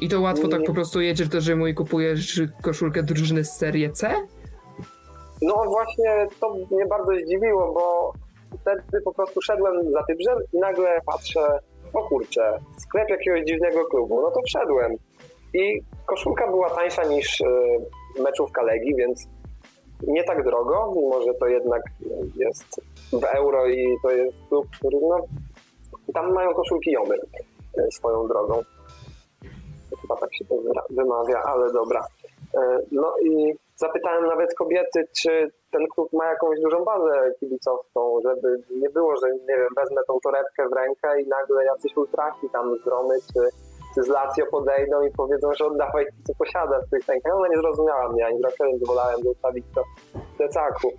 I 0.00 0.08
to 0.08 0.20
łatwo 0.20 0.48
tak 0.48 0.60
i- 0.60 0.64
po 0.64 0.74
prostu 0.74 1.00
jedziesz 1.00 1.28
do 1.28 1.40
Rzymu 1.40 1.66
i 1.66 1.74
kupujesz 1.74 2.40
koszulkę 2.62 3.02
drużyny 3.02 3.44
z 3.44 3.52
serii 3.56 3.92
C? 3.92 4.14
No 5.42 5.54
właśnie 5.66 6.26
to 6.40 6.54
mnie 6.54 6.86
bardzo 6.86 7.12
zdziwiło, 7.24 7.72
bo 7.72 8.12
wtedy 8.60 8.82
po 9.04 9.14
prostu 9.14 9.42
szedłem 9.42 9.92
za 9.92 10.02
Tybrzem 10.02 10.38
i 10.52 10.58
nagle 10.58 11.00
patrzę 11.06 11.58
o 11.94 12.08
kurczę, 12.08 12.58
sklep 12.78 13.08
jakiegoś 13.08 13.40
dziwnego 13.44 13.84
klubu, 13.84 14.22
no 14.22 14.30
to 14.30 14.40
wszedłem. 14.46 14.92
I 15.54 15.82
koszulka 16.06 16.46
była 16.46 16.70
tańsza 16.70 17.04
niż 17.04 17.40
y, 17.40 17.44
meczówka 18.22 18.62
Legii, 18.62 18.94
więc 18.94 19.26
nie 20.06 20.24
tak 20.24 20.44
drogo, 20.44 20.92
mimo 20.96 21.22
że 21.22 21.34
to 21.34 21.46
jednak 21.46 21.82
jest 22.36 22.80
w 23.12 23.24
euro 23.24 23.68
i 23.68 23.96
to 24.02 24.10
jest 24.10 24.38
klub, 24.48 24.66
który 24.78 24.98
no, 25.08 25.16
tam 26.14 26.32
mają 26.32 26.54
koszulki 26.54 26.90
Jomy 26.90 27.14
y, 27.78 27.92
swoją 27.92 28.28
drogą. 28.28 28.62
Chyba 30.00 30.16
tak 30.16 30.34
się 30.34 30.44
to 30.44 30.54
wymawia, 30.90 31.42
ale 31.42 31.72
dobra. 31.72 32.00
Y, 32.54 32.58
no 32.92 33.14
i 33.22 33.54
zapytałem 33.76 34.26
nawet 34.26 34.54
kobiety, 34.54 35.04
czy 35.22 35.50
ten 35.70 35.86
klub 35.94 36.12
ma 36.12 36.26
jakąś 36.26 36.60
dużą 36.60 36.84
bazę 36.84 37.32
kibicowską, 37.40 38.18
żeby 38.22 38.62
nie 38.70 38.90
było, 38.90 39.16
że 39.16 39.32
nie 39.32 39.56
wiem, 39.56 39.68
wezmę 39.76 40.00
tą 40.06 40.18
torebkę 40.22 40.68
w 40.68 40.72
rękę 40.72 41.22
i 41.22 41.28
nagle 41.28 41.64
jacyś 41.64 41.96
ultraki 41.96 42.50
tam 42.52 42.76
z 42.76 42.82
czy 43.34 43.40
z 43.96 44.08
Lazio 44.08 44.46
podejdą 44.50 45.02
i 45.02 45.10
powiedzą, 45.10 45.52
że 45.54 45.66
oddawaj 45.66 46.06
co 46.26 46.34
posiadasz 46.34 46.86
w 46.86 46.90
tych 46.90 47.08
rękach. 47.08 47.34
Ona 47.34 47.48
nie 47.48 47.56
zrozumiała 47.56 48.08
mnie 48.08 48.26
ani 48.26 48.38
więc 48.60 48.86
wolałem 48.86 49.22
zostawić 49.22 49.64
to 49.74 49.82
w 50.14 50.36
plecaku. 50.36 50.92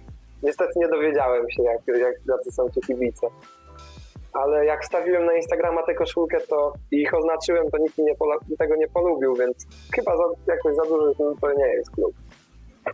Niestety 0.43 0.71
nie 0.75 0.87
dowiedziałem 0.87 1.49
się, 1.49 1.63
jak, 1.63 1.81
jak 1.87 2.15
jacy 2.29 2.51
są 2.51 2.69
ci 2.69 2.81
kibice. 2.81 3.27
Ale 4.33 4.65
jak 4.65 4.85
stawiłem 4.85 5.25
na 5.25 5.33
Instagrama 5.33 5.83
tę 5.83 5.93
koszulkę 5.93 6.37
to 6.49 6.73
i 6.91 7.01
ich 7.01 7.13
oznaczyłem, 7.13 7.71
to 7.71 7.77
nikt 7.77 7.97
nie 7.97 8.15
tego 8.59 8.75
nie 8.75 8.87
polubił, 8.87 9.35
więc 9.35 9.67
chyba 9.95 10.17
za, 10.17 10.23
jakoś 10.47 10.75
za 10.75 10.83
dużo 10.83 11.13
to 11.41 11.51
nie 11.51 11.67
jest 11.67 11.91
klub. 11.91 12.13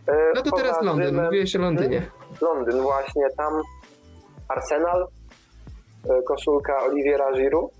E, 0.08 0.32
no 0.34 0.42
to 0.42 0.56
teraz 0.56 0.82
Londyn, 0.82 1.06
Rzymem, 1.06 1.24
mówiłeś 1.24 1.56
o 1.56 1.58
Londynie. 1.58 2.10
Londyn, 2.40 2.80
właśnie 2.80 3.30
tam 3.36 3.62
Arsenal, 4.48 5.06
e, 6.10 6.22
koszulka 6.22 6.82
Oliviera 6.82 7.32
Giroud 7.32 7.79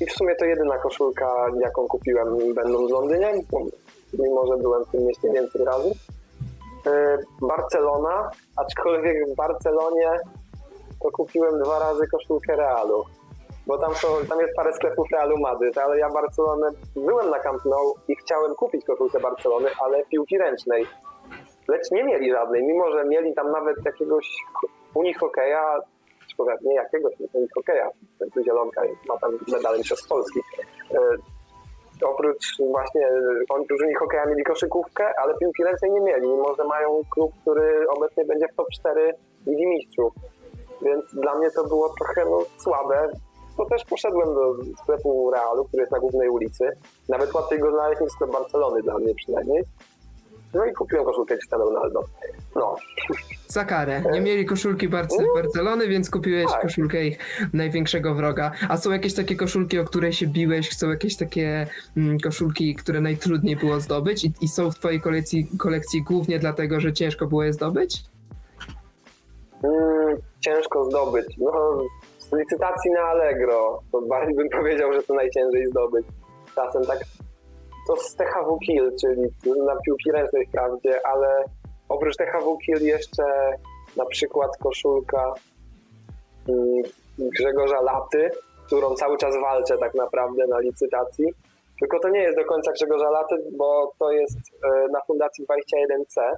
i 0.00 0.06
w 0.06 0.12
sumie 0.12 0.34
to 0.36 0.44
jedyna 0.44 0.78
koszulka, 0.78 1.46
jaką 1.60 1.88
kupiłem 1.88 2.54
będąc 2.54 2.90
w 2.90 2.92
Londynie, 2.92 3.32
mimo 4.18 4.46
że 4.46 4.56
byłem 4.56 4.84
w 4.84 4.90
tym 4.90 5.06
mieście 5.06 5.30
więcej 5.30 5.64
razy. 5.64 5.90
E, 6.86 7.18
Barcelona, 7.40 8.30
aczkolwiek 8.56 9.28
w 9.28 9.34
Barcelonie 9.34 10.10
to 11.02 11.10
kupiłem 11.10 11.62
dwa 11.62 11.78
razy 11.78 12.06
koszulkę 12.08 12.56
Realu 12.56 13.04
bo 13.66 13.78
tam, 13.78 13.94
są, 13.94 14.08
tam 14.28 14.40
jest 14.40 14.54
parę 14.56 14.72
sklepów 14.72 15.06
Realu 15.12 15.38
Madryt, 15.38 15.78
ale 15.78 15.98
ja 15.98 16.10
Barcelonę, 16.10 16.70
byłem 16.96 17.30
na 17.30 17.38
Camp 17.38 17.64
Nou 17.64 17.94
i 18.08 18.16
chciałem 18.16 18.54
kupić 18.54 18.84
koszulkę 18.84 19.20
Barcelony, 19.20 19.68
ale 19.80 20.04
piłki 20.04 20.38
ręcznej. 20.38 20.86
Lecz 21.68 21.90
nie 21.90 22.04
mieli 22.04 22.32
żadnej, 22.32 22.64
mimo 22.64 22.90
że 22.92 23.04
mieli 23.04 23.34
tam 23.34 23.52
nawet 23.52 23.76
jakiegoś 23.84 24.36
unihokeja, 24.94 25.76
czy 25.80 25.95
powiem, 26.36 26.56
nie 26.62 26.74
jakiegoś 26.74 27.14
unihokeja, 27.32 27.90
ten 28.18 28.44
zielonka 28.44 28.82
ma 29.08 29.18
tam 29.18 29.38
medale 29.52 29.78
przez 29.78 30.08
Polski. 30.08 30.40
E, 30.94 30.98
oprócz 32.06 32.46
właśnie, 32.70 33.08
oni 33.48 33.64
oprócz 33.64 33.82
unihokeja 33.82 34.26
mieli 34.26 34.44
koszykówkę, 34.44 35.20
ale 35.20 35.34
piłki 35.38 35.64
ręcznej 35.64 35.90
nie 35.90 36.00
mieli, 36.00 36.28
mimo 36.28 36.54
że 36.54 36.64
mają 36.64 37.00
klub, 37.10 37.32
który 37.40 37.88
obecnie 37.88 38.24
będzie 38.24 38.48
w 38.48 38.56
top 38.56 38.66
4 38.80 39.14
Ligi 39.46 39.66
Mistrzów. 39.66 40.12
Więc 40.82 41.14
dla 41.14 41.38
mnie 41.38 41.50
to 41.50 41.64
było 41.64 41.94
trochę 41.98 42.24
no, 42.30 42.38
słabe 42.58 43.08
to 43.56 43.64
też 43.64 43.84
poszedłem 43.84 44.34
do 44.34 44.54
sklepu 44.82 45.30
Realu, 45.30 45.64
który 45.64 45.80
jest 45.80 45.92
na 45.92 45.98
głównej 45.98 46.28
ulicy. 46.28 46.68
Nawet 47.08 47.34
łatwiej 47.34 47.58
go 47.58 47.70
znaleźć 47.70 48.00
niż 48.00 48.12
sklep 48.12 48.30
Barcelony 48.30 48.82
dla 48.82 48.98
mnie 48.98 49.14
przynajmniej. 49.14 49.62
No 50.56 50.64
i 50.64 50.72
kupiłem 50.72 51.04
koszulkę 51.04 51.36
Cristiano 51.36 51.64
Ronaldo. 51.64 52.04
No. 52.54 52.76
Za 53.48 53.64
karę. 53.64 54.02
Nie 54.12 54.20
mieli 54.20 54.46
koszulki 54.46 54.88
Barce 54.88 55.16
mm. 55.18 55.28
Barcelony, 55.34 55.88
więc 55.88 56.10
kupiłeś 56.10 56.46
tak. 56.52 56.62
koszulkę 56.62 57.04
ich 57.04 57.18
największego 57.52 58.14
wroga. 58.14 58.52
A 58.68 58.76
są 58.76 58.90
jakieś 58.90 59.14
takie 59.14 59.36
koszulki, 59.36 59.78
o 59.78 59.84
które 59.84 60.12
się 60.12 60.26
biłeś? 60.26 60.76
Są 60.76 60.90
jakieś 60.90 61.16
takie 61.16 61.66
mm, 61.96 62.20
koszulki, 62.20 62.74
które 62.74 63.00
najtrudniej 63.00 63.56
było 63.56 63.80
zdobyć 63.80 64.24
i, 64.24 64.32
i, 64.40 64.48
są 64.48 64.70
w 64.70 64.74
twojej 64.74 65.00
kolekcji, 65.00 65.48
kolekcji 65.58 66.02
głównie 66.02 66.38
dlatego, 66.38 66.80
że 66.80 66.92
ciężko 66.92 67.26
było 67.26 67.44
je 67.44 67.52
zdobyć? 67.52 68.02
Mm, 69.62 70.16
ciężko 70.40 70.84
zdobyć. 70.84 71.26
No, 71.38 71.78
z 72.18 72.32
licytacji 72.32 72.90
na 72.90 73.00
Allegro, 73.00 73.80
to 73.92 74.02
bardziej 74.02 74.36
bym 74.36 74.48
powiedział, 74.48 74.92
że 74.92 75.02
to 75.02 75.14
najciężej 75.14 75.66
zdobyć. 75.66 76.06
Czasem 76.54 76.84
tak 76.84 76.98
to 77.86 77.96
z 77.96 78.14
THW 78.14 78.58
Kill, 78.58 78.92
czyli 79.00 79.22
na 79.66 79.76
piłki 79.76 80.12
ręcznej 80.12 80.46
wprawdzie, 80.46 81.06
ale 81.06 81.44
oprócz 81.88 82.16
THW 82.16 82.58
Kill 82.58 82.82
jeszcze 82.82 83.24
na 83.96 84.04
przykład 84.04 84.56
koszulka 84.56 85.34
mm, 86.48 86.82
Grzegorza 87.18 87.80
Laty, 87.80 88.30
którą 88.66 88.94
cały 88.94 89.16
czas 89.16 89.34
walczę 89.40 89.78
tak 89.78 89.94
naprawdę 89.94 90.46
na 90.46 90.58
licytacji. 90.58 91.24
Tylko 91.80 91.98
to 91.98 92.08
nie 92.08 92.20
jest 92.20 92.38
do 92.38 92.44
końca 92.44 92.72
Grzegorza 92.72 93.10
Laty, 93.10 93.34
bo 93.56 93.92
to 93.98 94.12
jest 94.12 94.38
e, 94.64 94.88
na 94.92 95.00
Fundacji 95.00 95.46
21C, 95.46 96.36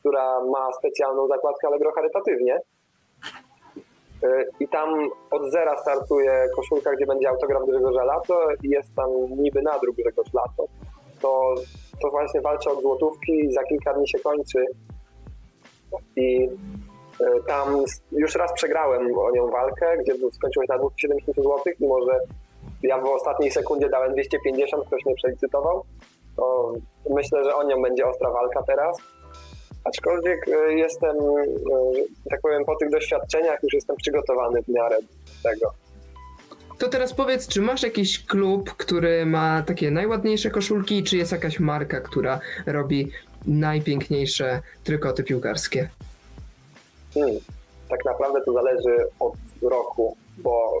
która 0.00 0.40
ma 0.44 0.72
specjalną 0.72 1.28
zakładkę 1.28 1.66
Allegro 1.68 1.92
charytatywnie. 1.92 2.60
I 4.60 4.68
tam 4.68 5.08
od 5.30 5.50
zera 5.52 5.78
startuje 5.78 6.46
koszulka, 6.56 6.92
gdzie 6.92 7.06
będzie 7.06 7.28
autograf 7.28 7.62
Grzegorza 7.68 8.04
Lato 8.04 8.48
i 8.62 8.68
jest 8.68 8.94
tam 8.96 9.10
niby 9.36 9.62
nadruk 9.62 9.96
Grzegorz 9.96 10.34
Lato. 10.34 10.64
To, 11.22 11.54
to 12.02 12.10
właśnie 12.10 12.40
walczę 12.40 12.70
od 12.70 12.82
złotówki, 12.82 13.52
za 13.52 13.62
kilka 13.62 13.94
dni 13.94 14.08
się 14.08 14.18
kończy. 14.18 14.64
I 16.16 16.48
e, 17.20 17.42
tam 17.46 17.84
już 18.12 18.34
raz 18.34 18.52
przegrałem 18.52 19.18
o 19.18 19.30
nią 19.30 19.50
walkę, 19.50 19.98
gdzie 19.98 20.12
skończyło 20.32 20.66
się 20.66 20.72
na 20.72 20.78
270 20.78 21.36
zł, 21.36 21.58
mimo 21.80 22.04
że 22.04 22.20
ja 22.82 22.98
w 22.98 23.04
ostatniej 23.04 23.50
sekundzie 23.50 23.88
dałem 23.88 24.12
250, 24.12 24.86
ktoś 24.86 25.04
mnie 25.06 25.14
przelicytował. 25.14 25.84
To 26.36 26.72
myślę, 27.10 27.44
że 27.44 27.54
o 27.54 27.62
nią 27.62 27.82
będzie 27.82 28.06
ostra 28.06 28.30
walka 28.30 28.62
teraz. 28.62 28.98
Aczkolwiek 29.88 30.48
e, 30.48 30.72
jestem, 30.72 31.16
e, 31.16 32.30
tak 32.30 32.40
powiem, 32.40 32.64
po 32.64 32.76
tych 32.76 32.90
doświadczeniach 32.90 33.62
już 33.62 33.72
jestem 33.72 33.96
przygotowany 33.96 34.62
w 34.62 34.68
miarę 34.68 34.98
tego. 35.42 35.72
To 36.78 36.88
teraz 36.88 37.14
powiedz, 37.14 37.48
czy 37.48 37.60
masz 37.62 37.82
jakiś 37.82 38.26
klub, 38.26 38.70
który 38.70 39.26
ma 39.26 39.62
takie 39.62 39.90
najładniejsze 39.90 40.50
koszulki, 40.50 41.02
czy 41.02 41.16
jest 41.16 41.32
jakaś 41.32 41.60
marka, 41.60 42.00
która 42.00 42.40
robi 42.66 43.12
najpiękniejsze 43.46 44.62
trykoty 44.84 45.24
piłkarskie? 45.24 45.88
Hmm. 47.14 47.36
Tak 47.88 48.04
naprawdę 48.04 48.40
to 48.44 48.52
zależy 48.52 48.96
od 49.20 49.34
roku, 49.62 50.16
bo 50.38 50.80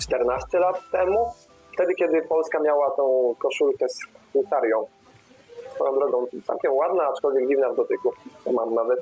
14 0.00 0.58
lat 0.58 0.76
temu, 0.92 1.26
wtedy 1.74 1.94
kiedy 1.94 2.22
Polska 2.22 2.60
miała 2.60 2.90
tą 2.90 3.34
koszulkę 3.38 3.88
z 3.88 3.98
Szwajcarią, 4.30 4.86
swoją 5.74 5.94
drogą 5.94 6.26
całkiem 6.46 6.72
ładna, 6.72 7.04
aczkolwiek 7.04 7.48
dziwna 7.48 7.72
w 7.72 7.76
dotyku, 7.76 8.12
mam 8.52 8.74
nawet, 8.74 9.00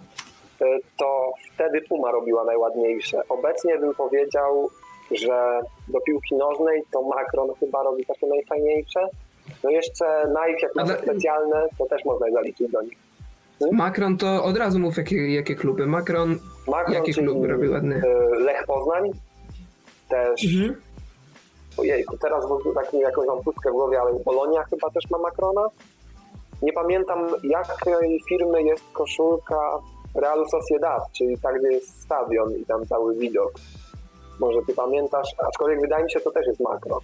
e, 0.60 0.64
to 0.98 1.32
wtedy 1.54 1.80
Puma 1.80 2.10
robiła 2.10 2.44
najładniejsze. 2.44 3.22
Obecnie 3.28 3.78
bym 3.78 3.94
powiedział, 3.94 4.70
że 5.10 5.60
do 5.88 6.00
piłki 6.00 6.34
nożnej 6.34 6.82
to 6.92 7.02
Macron 7.02 7.48
chyba 7.60 7.82
robi 7.82 8.06
takie 8.06 8.26
najfajniejsze. 8.26 9.08
No 9.64 9.70
jeszcze 9.70 10.04
Nike, 10.28 10.60
jak 10.62 10.74
ma 10.74 10.86
specjalne, 10.86 11.68
to 11.78 11.86
też 11.86 12.04
można 12.04 12.30
zaliczyć 12.30 12.72
do 12.72 12.82
nich. 12.82 12.98
Hmm? 13.58 13.76
Macron 13.76 14.16
to 14.16 14.44
od 14.44 14.56
razu 14.56 14.78
mów, 14.78 14.96
jakie, 14.96 15.34
jakie 15.34 15.54
kluby. 15.54 15.86
Macron, 15.86 16.38
Macron 16.68 16.94
jakie 16.94 17.12
kluby 17.14 17.48
robi 17.48 17.68
ładne? 17.68 17.96
E, 17.96 18.38
Lech 18.38 18.66
Poznań 18.66 19.10
też. 20.08 20.44
Mhm. 20.44 20.80
Ojejku, 21.78 22.18
teraz 22.18 22.48
w 22.48 22.52
ogóle 22.52 22.74
tak 22.74 22.94
jakąś 22.94 23.26
mam 23.26 23.42
pustkę 23.42 23.70
w 23.70 23.72
głowie, 23.72 24.00
ale 24.00 24.20
Polonia 24.20 24.64
chyba 24.64 24.90
też 24.90 25.10
ma 25.10 25.18
Macrona. 25.18 25.68
Nie 26.62 26.72
pamiętam, 26.72 27.28
jakiej 27.42 28.20
firmy 28.28 28.62
jest 28.62 28.84
koszulka 28.92 29.78
Realu 30.14 30.48
Sociedad, 30.48 31.02
czyli 31.12 31.38
tak, 31.38 31.58
gdzie 31.58 31.72
jest 31.72 32.02
stadion 32.02 32.56
i 32.56 32.66
tam 32.66 32.86
cały 32.86 33.14
widok. 33.14 33.52
Może 34.40 34.58
ty 34.66 34.74
pamiętasz, 34.74 35.34
aczkolwiek 35.48 35.80
wydaje 35.80 36.04
mi 36.04 36.10
się, 36.10 36.20
to 36.20 36.30
też 36.30 36.46
jest 36.46 36.60
makro. 36.60 36.98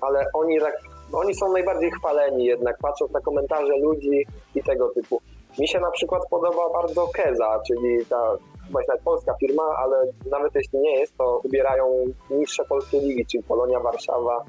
Ale 0.00 0.26
oni, 0.34 0.60
tak, 0.60 0.80
oni 1.12 1.34
są 1.34 1.52
najbardziej 1.52 1.90
chwaleni 1.90 2.44
jednak, 2.44 2.78
patrząc 2.78 3.12
na 3.12 3.20
komentarze 3.20 3.76
ludzi 3.82 4.26
i 4.54 4.62
tego 4.62 4.88
typu. 4.88 5.20
Mi 5.58 5.68
się 5.68 5.80
na 5.80 5.90
przykład 5.90 6.22
podoba 6.30 6.70
bardzo 6.72 7.08
Keza, 7.14 7.60
czyli 7.66 8.06
ta 8.06 8.36
właśnie 8.70 8.88
nawet 8.88 9.04
polska 9.04 9.34
firma, 9.40 9.62
ale 9.62 9.96
nawet 10.30 10.54
jeśli 10.54 10.78
nie 10.78 11.00
jest, 11.00 11.16
to 11.16 11.40
ubierają 11.44 12.04
niższe 12.30 12.64
polskie 12.64 13.00
ligi, 13.00 13.26
czyli 13.26 13.42
Polonia, 13.42 13.80
Warszawa, 13.80 14.44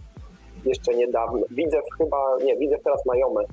jeszcze 0.66 0.94
niedawno. 0.94 1.46
Widzę 1.52 1.82
chyba, 1.98 2.38
nie, 2.44 2.58
widzę 2.58 2.78
teraz 2.84 3.06
Majomę. 3.06 3.44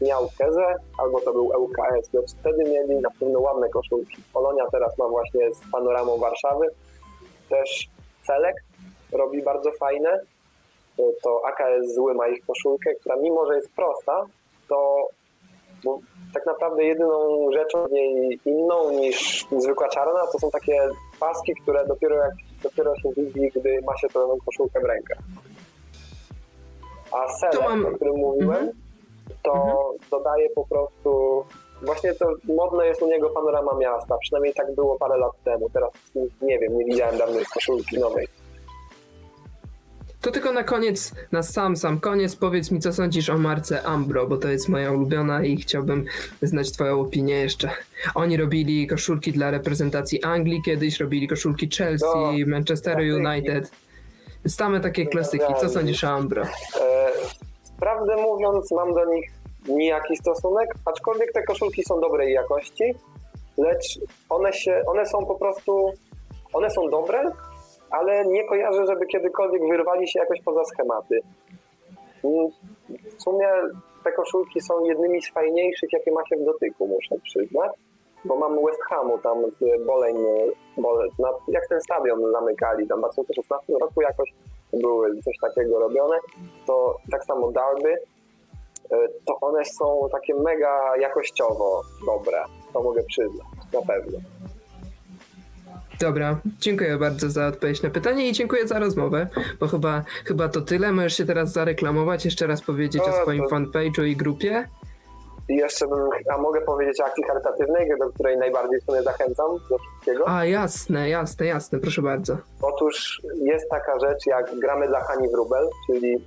Miał 0.00 0.28
Kezę, 0.38 0.74
albo 0.98 1.20
to 1.20 1.32
był 1.32 1.44
ŁKS, 1.44 2.12
lecz 2.12 2.34
wtedy 2.40 2.64
mieli 2.64 2.96
na 2.96 3.10
pewno 3.20 3.40
ładne 3.40 3.68
koszulki. 3.68 4.16
Polonia 4.32 4.64
teraz 4.72 4.98
ma 4.98 5.08
właśnie 5.08 5.54
z 5.54 5.60
panoramą 5.72 6.18
Warszawy. 6.18 6.66
Też 7.48 7.88
Celek 8.26 8.56
robi 9.12 9.42
bardzo 9.42 9.72
fajne. 9.72 10.20
To 11.22 11.42
AKS 11.46 11.94
Zły 11.94 12.14
ma 12.14 12.28
ich 12.28 12.46
koszulkę, 12.46 12.94
która 12.94 13.16
mimo, 13.16 13.46
że 13.46 13.54
jest 13.54 13.72
prosta, 13.72 14.26
to 14.68 15.08
tak 16.34 16.46
naprawdę 16.46 16.84
jedyną 16.84 17.46
rzeczą 17.52 17.86
w 17.86 17.92
niej 17.92 18.40
inną 18.44 18.90
niż 18.90 19.46
zwykła 19.58 19.88
czarna, 19.88 20.26
to 20.32 20.38
są 20.38 20.50
takie 20.50 20.88
paski, 21.20 21.52
które 21.62 21.86
dopiero 21.86 22.16
jak 22.16 22.32
dopiero 22.62 22.96
się 22.96 23.08
widzi, 23.16 23.50
gdy 23.56 23.80
ma 23.82 23.96
się 23.96 24.08
tę 24.08 24.20
koszulkę 24.46 24.80
w 24.80 24.84
rękach. 24.84 25.18
A 27.12 27.28
select, 27.40 27.60
mam- 27.68 27.86
o 27.86 27.90
którym 27.90 28.16
mówiłem, 28.16 28.50
Mhm. 28.50 28.72
to 29.42 29.52
Mhm. 29.54 29.76
dodaje 30.10 30.50
po 30.54 30.66
prostu... 30.66 31.44
Właśnie 31.82 32.14
to 32.14 32.32
modne 32.56 32.86
jest 32.86 33.02
u 33.02 33.06
niego 33.06 33.30
panorama 33.30 33.74
miasta, 33.78 34.16
przynajmniej 34.20 34.54
tak 34.54 34.74
było 34.74 34.98
parę 34.98 35.18
lat 35.18 35.32
temu. 35.44 35.70
Teraz 35.70 35.90
nie 36.42 36.58
wiem, 36.58 36.78
nie 36.78 36.84
widziałem 36.84 37.18
dawnej 37.18 37.44
koszulki 37.54 37.98
nowej. 37.98 38.26
To 40.20 40.30
tylko 40.30 40.52
na 40.52 40.64
koniec, 40.64 41.12
na 41.32 41.42
sam, 41.42 41.76
sam 41.76 42.00
koniec, 42.00 42.36
powiedz 42.36 42.70
mi, 42.70 42.80
co 42.80 42.92
sądzisz 42.92 43.30
o 43.30 43.38
marce 43.38 43.82
Ambro, 43.82 44.26
bo 44.26 44.36
to 44.36 44.48
jest 44.48 44.68
moja 44.68 44.92
ulubiona 44.92 45.44
i 45.44 45.56
chciałbym 45.56 46.04
znać 46.42 46.72
twoją 46.72 47.00
opinię 47.00 47.34
jeszcze. 47.34 47.70
Oni 48.14 48.36
robili 48.36 48.86
koszulki 48.86 49.32
dla 49.32 49.50
reprezentacji 49.50 50.22
Anglii 50.22 50.62
kiedyś, 50.64 51.00
robili 51.00 51.28
koszulki 51.28 51.68
Chelsea, 51.78 52.06
No, 52.14 52.32
Manchester. 52.46 52.98
United. 52.98 53.70
Same 54.48 54.80
takie 54.80 55.06
klasyki. 55.06 55.54
Co 55.60 55.68
sądzisz 55.68 56.04
o 56.04 56.08
Ambro? 56.08 56.42
E, 56.42 56.46
prawdę 57.80 58.16
mówiąc, 58.16 58.72
mam 58.72 58.94
do 58.94 59.04
nich 59.04 59.30
nijaki 59.68 60.16
stosunek, 60.16 60.68
aczkolwiek 60.84 61.32
te 61.32 61.42
koszulki 61.42 61.82
są 61.84 62.00
dobrej 62.00 62.32
jakości, 62.32 62.94
lecz 63.58 63.98
one, 64.28 64.52
się, 64.52 64.82
one 64.86 65.06
są 65.06 65.26
po 65.26 65.34
prostu, 65.34 65.92
one 66.52 66.70
są 66.70 66.90
dobre, 66.90 67.32
ale 67.90 68.26
nie 68.26 68.44
kojarzę, 68.44 68.86
żeby 68.86 69.06
kiedykolwiek 69.06 69.62
wyrwali 69.68 70.08
się 70.08 70.20
jakoś 70.20 70.40
poza 70.42 70.64
schematy. 70.64 71.20
Mm, 72.24 72.48
W 73.18 73.22
sumie 73.22 73.48
te 74.04 74.12
koszulki 74.12 74.60
są 74.60 74.84
jednymi 74.84 75.22
z 75.22 75.30
fajniejszych, 75.30 75.92
jakie 75.92 76.12
ma 76.12 76.26
się 76.26 76.36
w 76.36 76.44
dotyku, 76.44 76.86
muszę 76.86 77.14
przyznać, 77.24 77.72
bo 78.24 78.36
mam 78.36 78.56
West 78.66 78.82
Hamu 78.88 79.18
tam 79.18 79.38
z 79.60 79.86
Boleń, 79.86 80.16
Bole, 80.78 81.08
na, 81.18 81.28
jak 81.48 81.68
ten 81.68 81.80
stadion 81.80 82.20
zamykali, 82.32 82.88
tam 82.88 82.98
w 82.98 83.14
2016 83.14 83.72
roku 83.80 84.02
jakoś 84.02 84.32
były 84.72 85.22
coś 85.22 85.34
takiego 85.40 85.78
robione, 85.78 86.16
to 86.66 86.96
tak 87.10 87.24
samo 87.24 87.52
Darby, 87.52 87.92
e, 88.90 88.96
to 89.26 89.40
one 89.40 89.64
są 89.64 90.08
takie 90.12 90.34
mega 90.34 90.96
jakościowo 90.96 91.82
dobre, 92.06 92.38
to 92.72 92.82
mogę 92.82 93.02
przyznać, 93.02 93.46
na 93.72 93.82
pewno. 93.82 94.18
Dobra, 96.00 96.40
dziękuję 96.60 96.96
bardzo 96.98 97.30
za 97.30 97.46
odpowiedź 97.46 97.82
na 97.82 97.90
pytanie 97.90 98.28
i 98.28 98.32
dziękuję 98.32 98.68
za 98.68 98.78
rozmowę, 98.78 99.26
bo 99.60 99.66
chyba, 99.68 100.02
chyba 100.24 100.48
to 100.48 100.60
tyle. 100.60 100.92
Możesz 100.92 101.16
się 101.16 101.24
teraz 101.26 101.52
zareklamować, 101.52 102.24
jeszcze 102.24 102.46
raz 102.46 102.62
powiedzieć 102.62 103.02
o 103.02 103.06
No, 103.06 103.22
swoim 103.22 103.42
to- 103.42 103.48
fanpage'u 103.48 104.04
i 104.04 104.16
grupie. 104.16 104.68
I 105.50 105.56
jeszcze 105.56 105.86
bym, 105.86 106.08
a 106.34 106.38
mogę 106.38 106.60
powiedzieć 106.60 107.00
o 107.00 107.04
akcji 107.04 107.24
charytatywnej, 107.24 107.88
do 108.00 108.08
której 108.12 108.38
najbardziej 108.38 108.80
w 108.80 108.84
sumie 108.84 109.02
zachęcam 109.02 109.46
do 109.70 109.78
wszystkiego. 109.78 110.24
A 110.28 110.44
jasne, 110.44 111.08
jasne, 111.08 111.46
jasne, 111.46 111.78
proszę 111.78 112.02
bardzo. 112.02 112.36
Otóż 112.62 113.22
jest 113.42 113.70
taka 113.70 114.00
rzecz 114.00 114.26
jak 114.26 114.58
gramy 114.58 114.88
dla 114.88 115.00
Hani 115.00 115.28
Wrubel, 115.28 115.68
czyli 115.86 116.24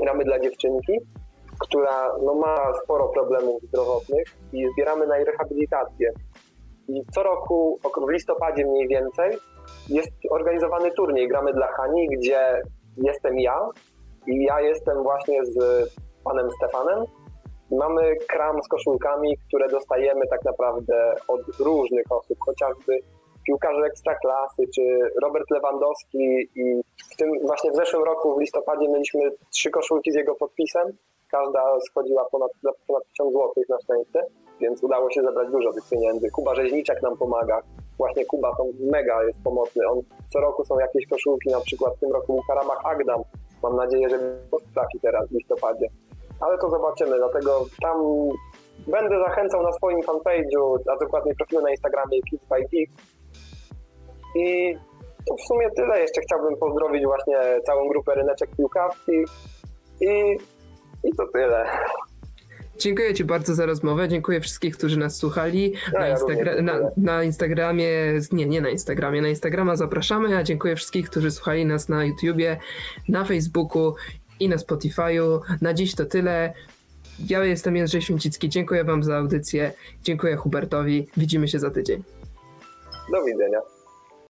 gramy 0.00 0.24
dla 0.24 0.40
dziewczynki, 0.40 0.98
która 1.60 2.16
no, 2.24 2.34
ma 2.34 2.72
sporo 2.84 3.08
problemów 3.08 3.62
zdrowotnych 3.62 4.24
i 4.52 4.66
zbieramy 4.72 5.06
na 5.06 5.16
jej 5.16 5.26
rehabilitację. 5.26 6.10
I 6.88 7.02
co 7.14 7.22
roku, 7.22 7.78
ok- 7.82 8.06
w 8.06 8.10
listopadzie 8.10 8.66
mniej 8.66 8.88
więcej, 8.88 9.38
jest 9.88 10.10
organizowany 10.30 10.90
turniej 10.90 11.28
Gramy 11.28 11.52
dla 11.52 11.66
Hani, 11.66 12.08
gdzie 12.08 12.62
jestem 12.96 13.40
ja 13.40 13.68
i 14.26 14.44
ja 14.44 14.60
jestem 14.60 15.02
właśnie 15.02 15.44
z 15.44 15.58
panem 16.24 16.48
Stefanem. 16.50 17.04
Mamy 17.70 18.16
kram 18.16 18.62
z 18.62 18.68
koszulkami, 18.68 19.36
które 19.48 19.68
dostajemy 19.68 20.26
tak 20.26 20.44
naprawdę 20.44 21.14
od 21.28 21.40
różnych 21.58 22.04
osób, 22.10 22.38
chociażby 22.40 22.98
piłkarze 23.46 23.86
ekstraklasy, 23.86 24.62
czy 24.74 24.82
Robert 25.22 25.50
Lewandowski 25.50 26.48
i 26.54 26.82
w 27.12 27.16
tym 27.16 27.30
właśnie 27.46 27.70
w 27.70 27.76
zeszłym 27.76 28.04
roku 28.04 28.36
w 28.36 28.40
listopadzie 28.40 28.88
mieliśmy 28.88 29.20
trzy 29.50 29.70
koszulki 29.70 30.12
z 30.12 30.14
jego 30.14 30.34
podpisem. 30.34 30.86
Każda 31.30 31.80
schodziła 31.80 32.24
ponad, 32.32 32.50
ponad 32.86 33.02
1000 33.08 33.32
zł 33.32 33.52
na 33.68 33.78
szczęście, 33.78 34.24
więc 34.60 34.82
udało 34.82 35.10
się 35.10 35.22
zebrać 35.22 35.50
dużo 35.50 35.72
tych 35.72 35.88
pieniędzy. 35.90 36.30
Kuba 36.30 36.54
Rzeźniczek 36.54 37.02
nam 37.02 37.16
pomaga. 37.16 37.62
Właśnie 37.98 38.24
Kuba 38.24 38.56
to 38.56 38.64
mega 38.80 39.24
jest 39.24 39.42
pomocny. 39.44 39.88
On 39.88 40.02
co 40.32 40.40
roku 40.40 40.64
są 40.64 40.78
jakieś 40.78 41.06
koszulki, 41.06 41.50
na 41.50 41.60
przykład 41.60 41.96
w 41.96 42.00
tym 42.00 42.12
roku 42.12 42.32
był 42.32 42.42
Karamach 42.48 42.80
Agdam. 42.84 43.22
Mam 43.62 43.76
nadzieję, 43.76 44.08
że 44.08 44.18
trafi 44.74 45.00
teraz 45.00 45.28
w 45.28 45.32
listopadzie. 45.32 45.86
Ale 46.40 46.58
to 46.58 46.70
zobaczymy, 46.70 47.16
dlatego 47.16 47.66
tam 47.82 47.96
będę 48.86 49.18
zachęcał 49.18 49.62
na 49.62 49.72
swoim 49.72 50.00
fanpage'u, 50.00 50.78
a 50.92 50.96
dokładniej 51.04 51.34
profilu 51.34 51.62
na 51.62 51.70
Instagramie 51.70 52.22
Kids 52.30 52.44
by 52.48 52.60
Geek. 52.72 52.90
I 54.36 54.76
to 55.28 55.34
w 55.36 55.40
sumie 55.40 55.70
tyle. 55.76 56.00
Jeszcze 56.00 56.20
chciałbym 56.20 56.56
pozdrowić 56.56 57.04
właśnie 57.04 57.36
całą 57.66 57.88
grupę 57.88 58.14
Ryneczek 58.14 58.50
Piłkawski 58.56 59.24
i, 60.00 60.36
i 61.04 61.16
to 61.16 61.26
tyle. 61.32 61.66
Dziękuję 62.78 63.14
Ci 63.14 63.24
bardzo 63.24 63.54
za 63.54 63.66
rozmowę. 63.66 64.08
Dziękuję 64.08 64.40
wszystkich, 64.40 64.76
którzy 64.76 64.98
nas 64.98 65.16
słuchali. 65.16 65.72
Ja, 65.92 66.00
Na, 66.00 66.06
ja 66.06 66.16
Instagra- 66.16 66.62
na, 66.62 66.74
na 66.96 67.22
Instagramie, 67.24 67.90
nie, 68.32 68.46
nie 68.46 68.60
na 68.60 68.68
Instagramie, 68.68 69.22
na 69.22 69.28
Instagrama 69.28 69.76
zapraszamy, 69.76 70.36
a 70.36 70.42
dziękuję 70.42 70.76
wszystkich, 70.76 71.10
którzy 71.10 71.30
słuchali 71.30 71.66
nas 71.66 71.88
na 71.88 72.04
YouTubie, 72.04 72.56
na 73.08 73.24
Facebooku 73.24 73.94
i 74.40 74.48
na 74.48 74.56
Spotify'u. 74.56 75.40
Na 75.60 75.74
dziś 75.74 75.94
to 75.94 76.04
tyle. 76.04 76.52
Ja 77.28 77.44
jestem 77.44 77.76
Jędrzej 77.76 78.02
Święcicki. 78.02 78.48
Dziękuję 78.48 78.84
Wam 78.84 79.02
za 79.02 79.16
audycję. 79.16 79.72
Dziękuję 80.02 80.36
Hubertowi. 80.36 81.06
Widzimy 81.16 81.48
się 81.48 81.58
za 81.58 81.70
tydzień. 81.70 82.02
Do 83.12 83.24
widzenia. 83.24 83.79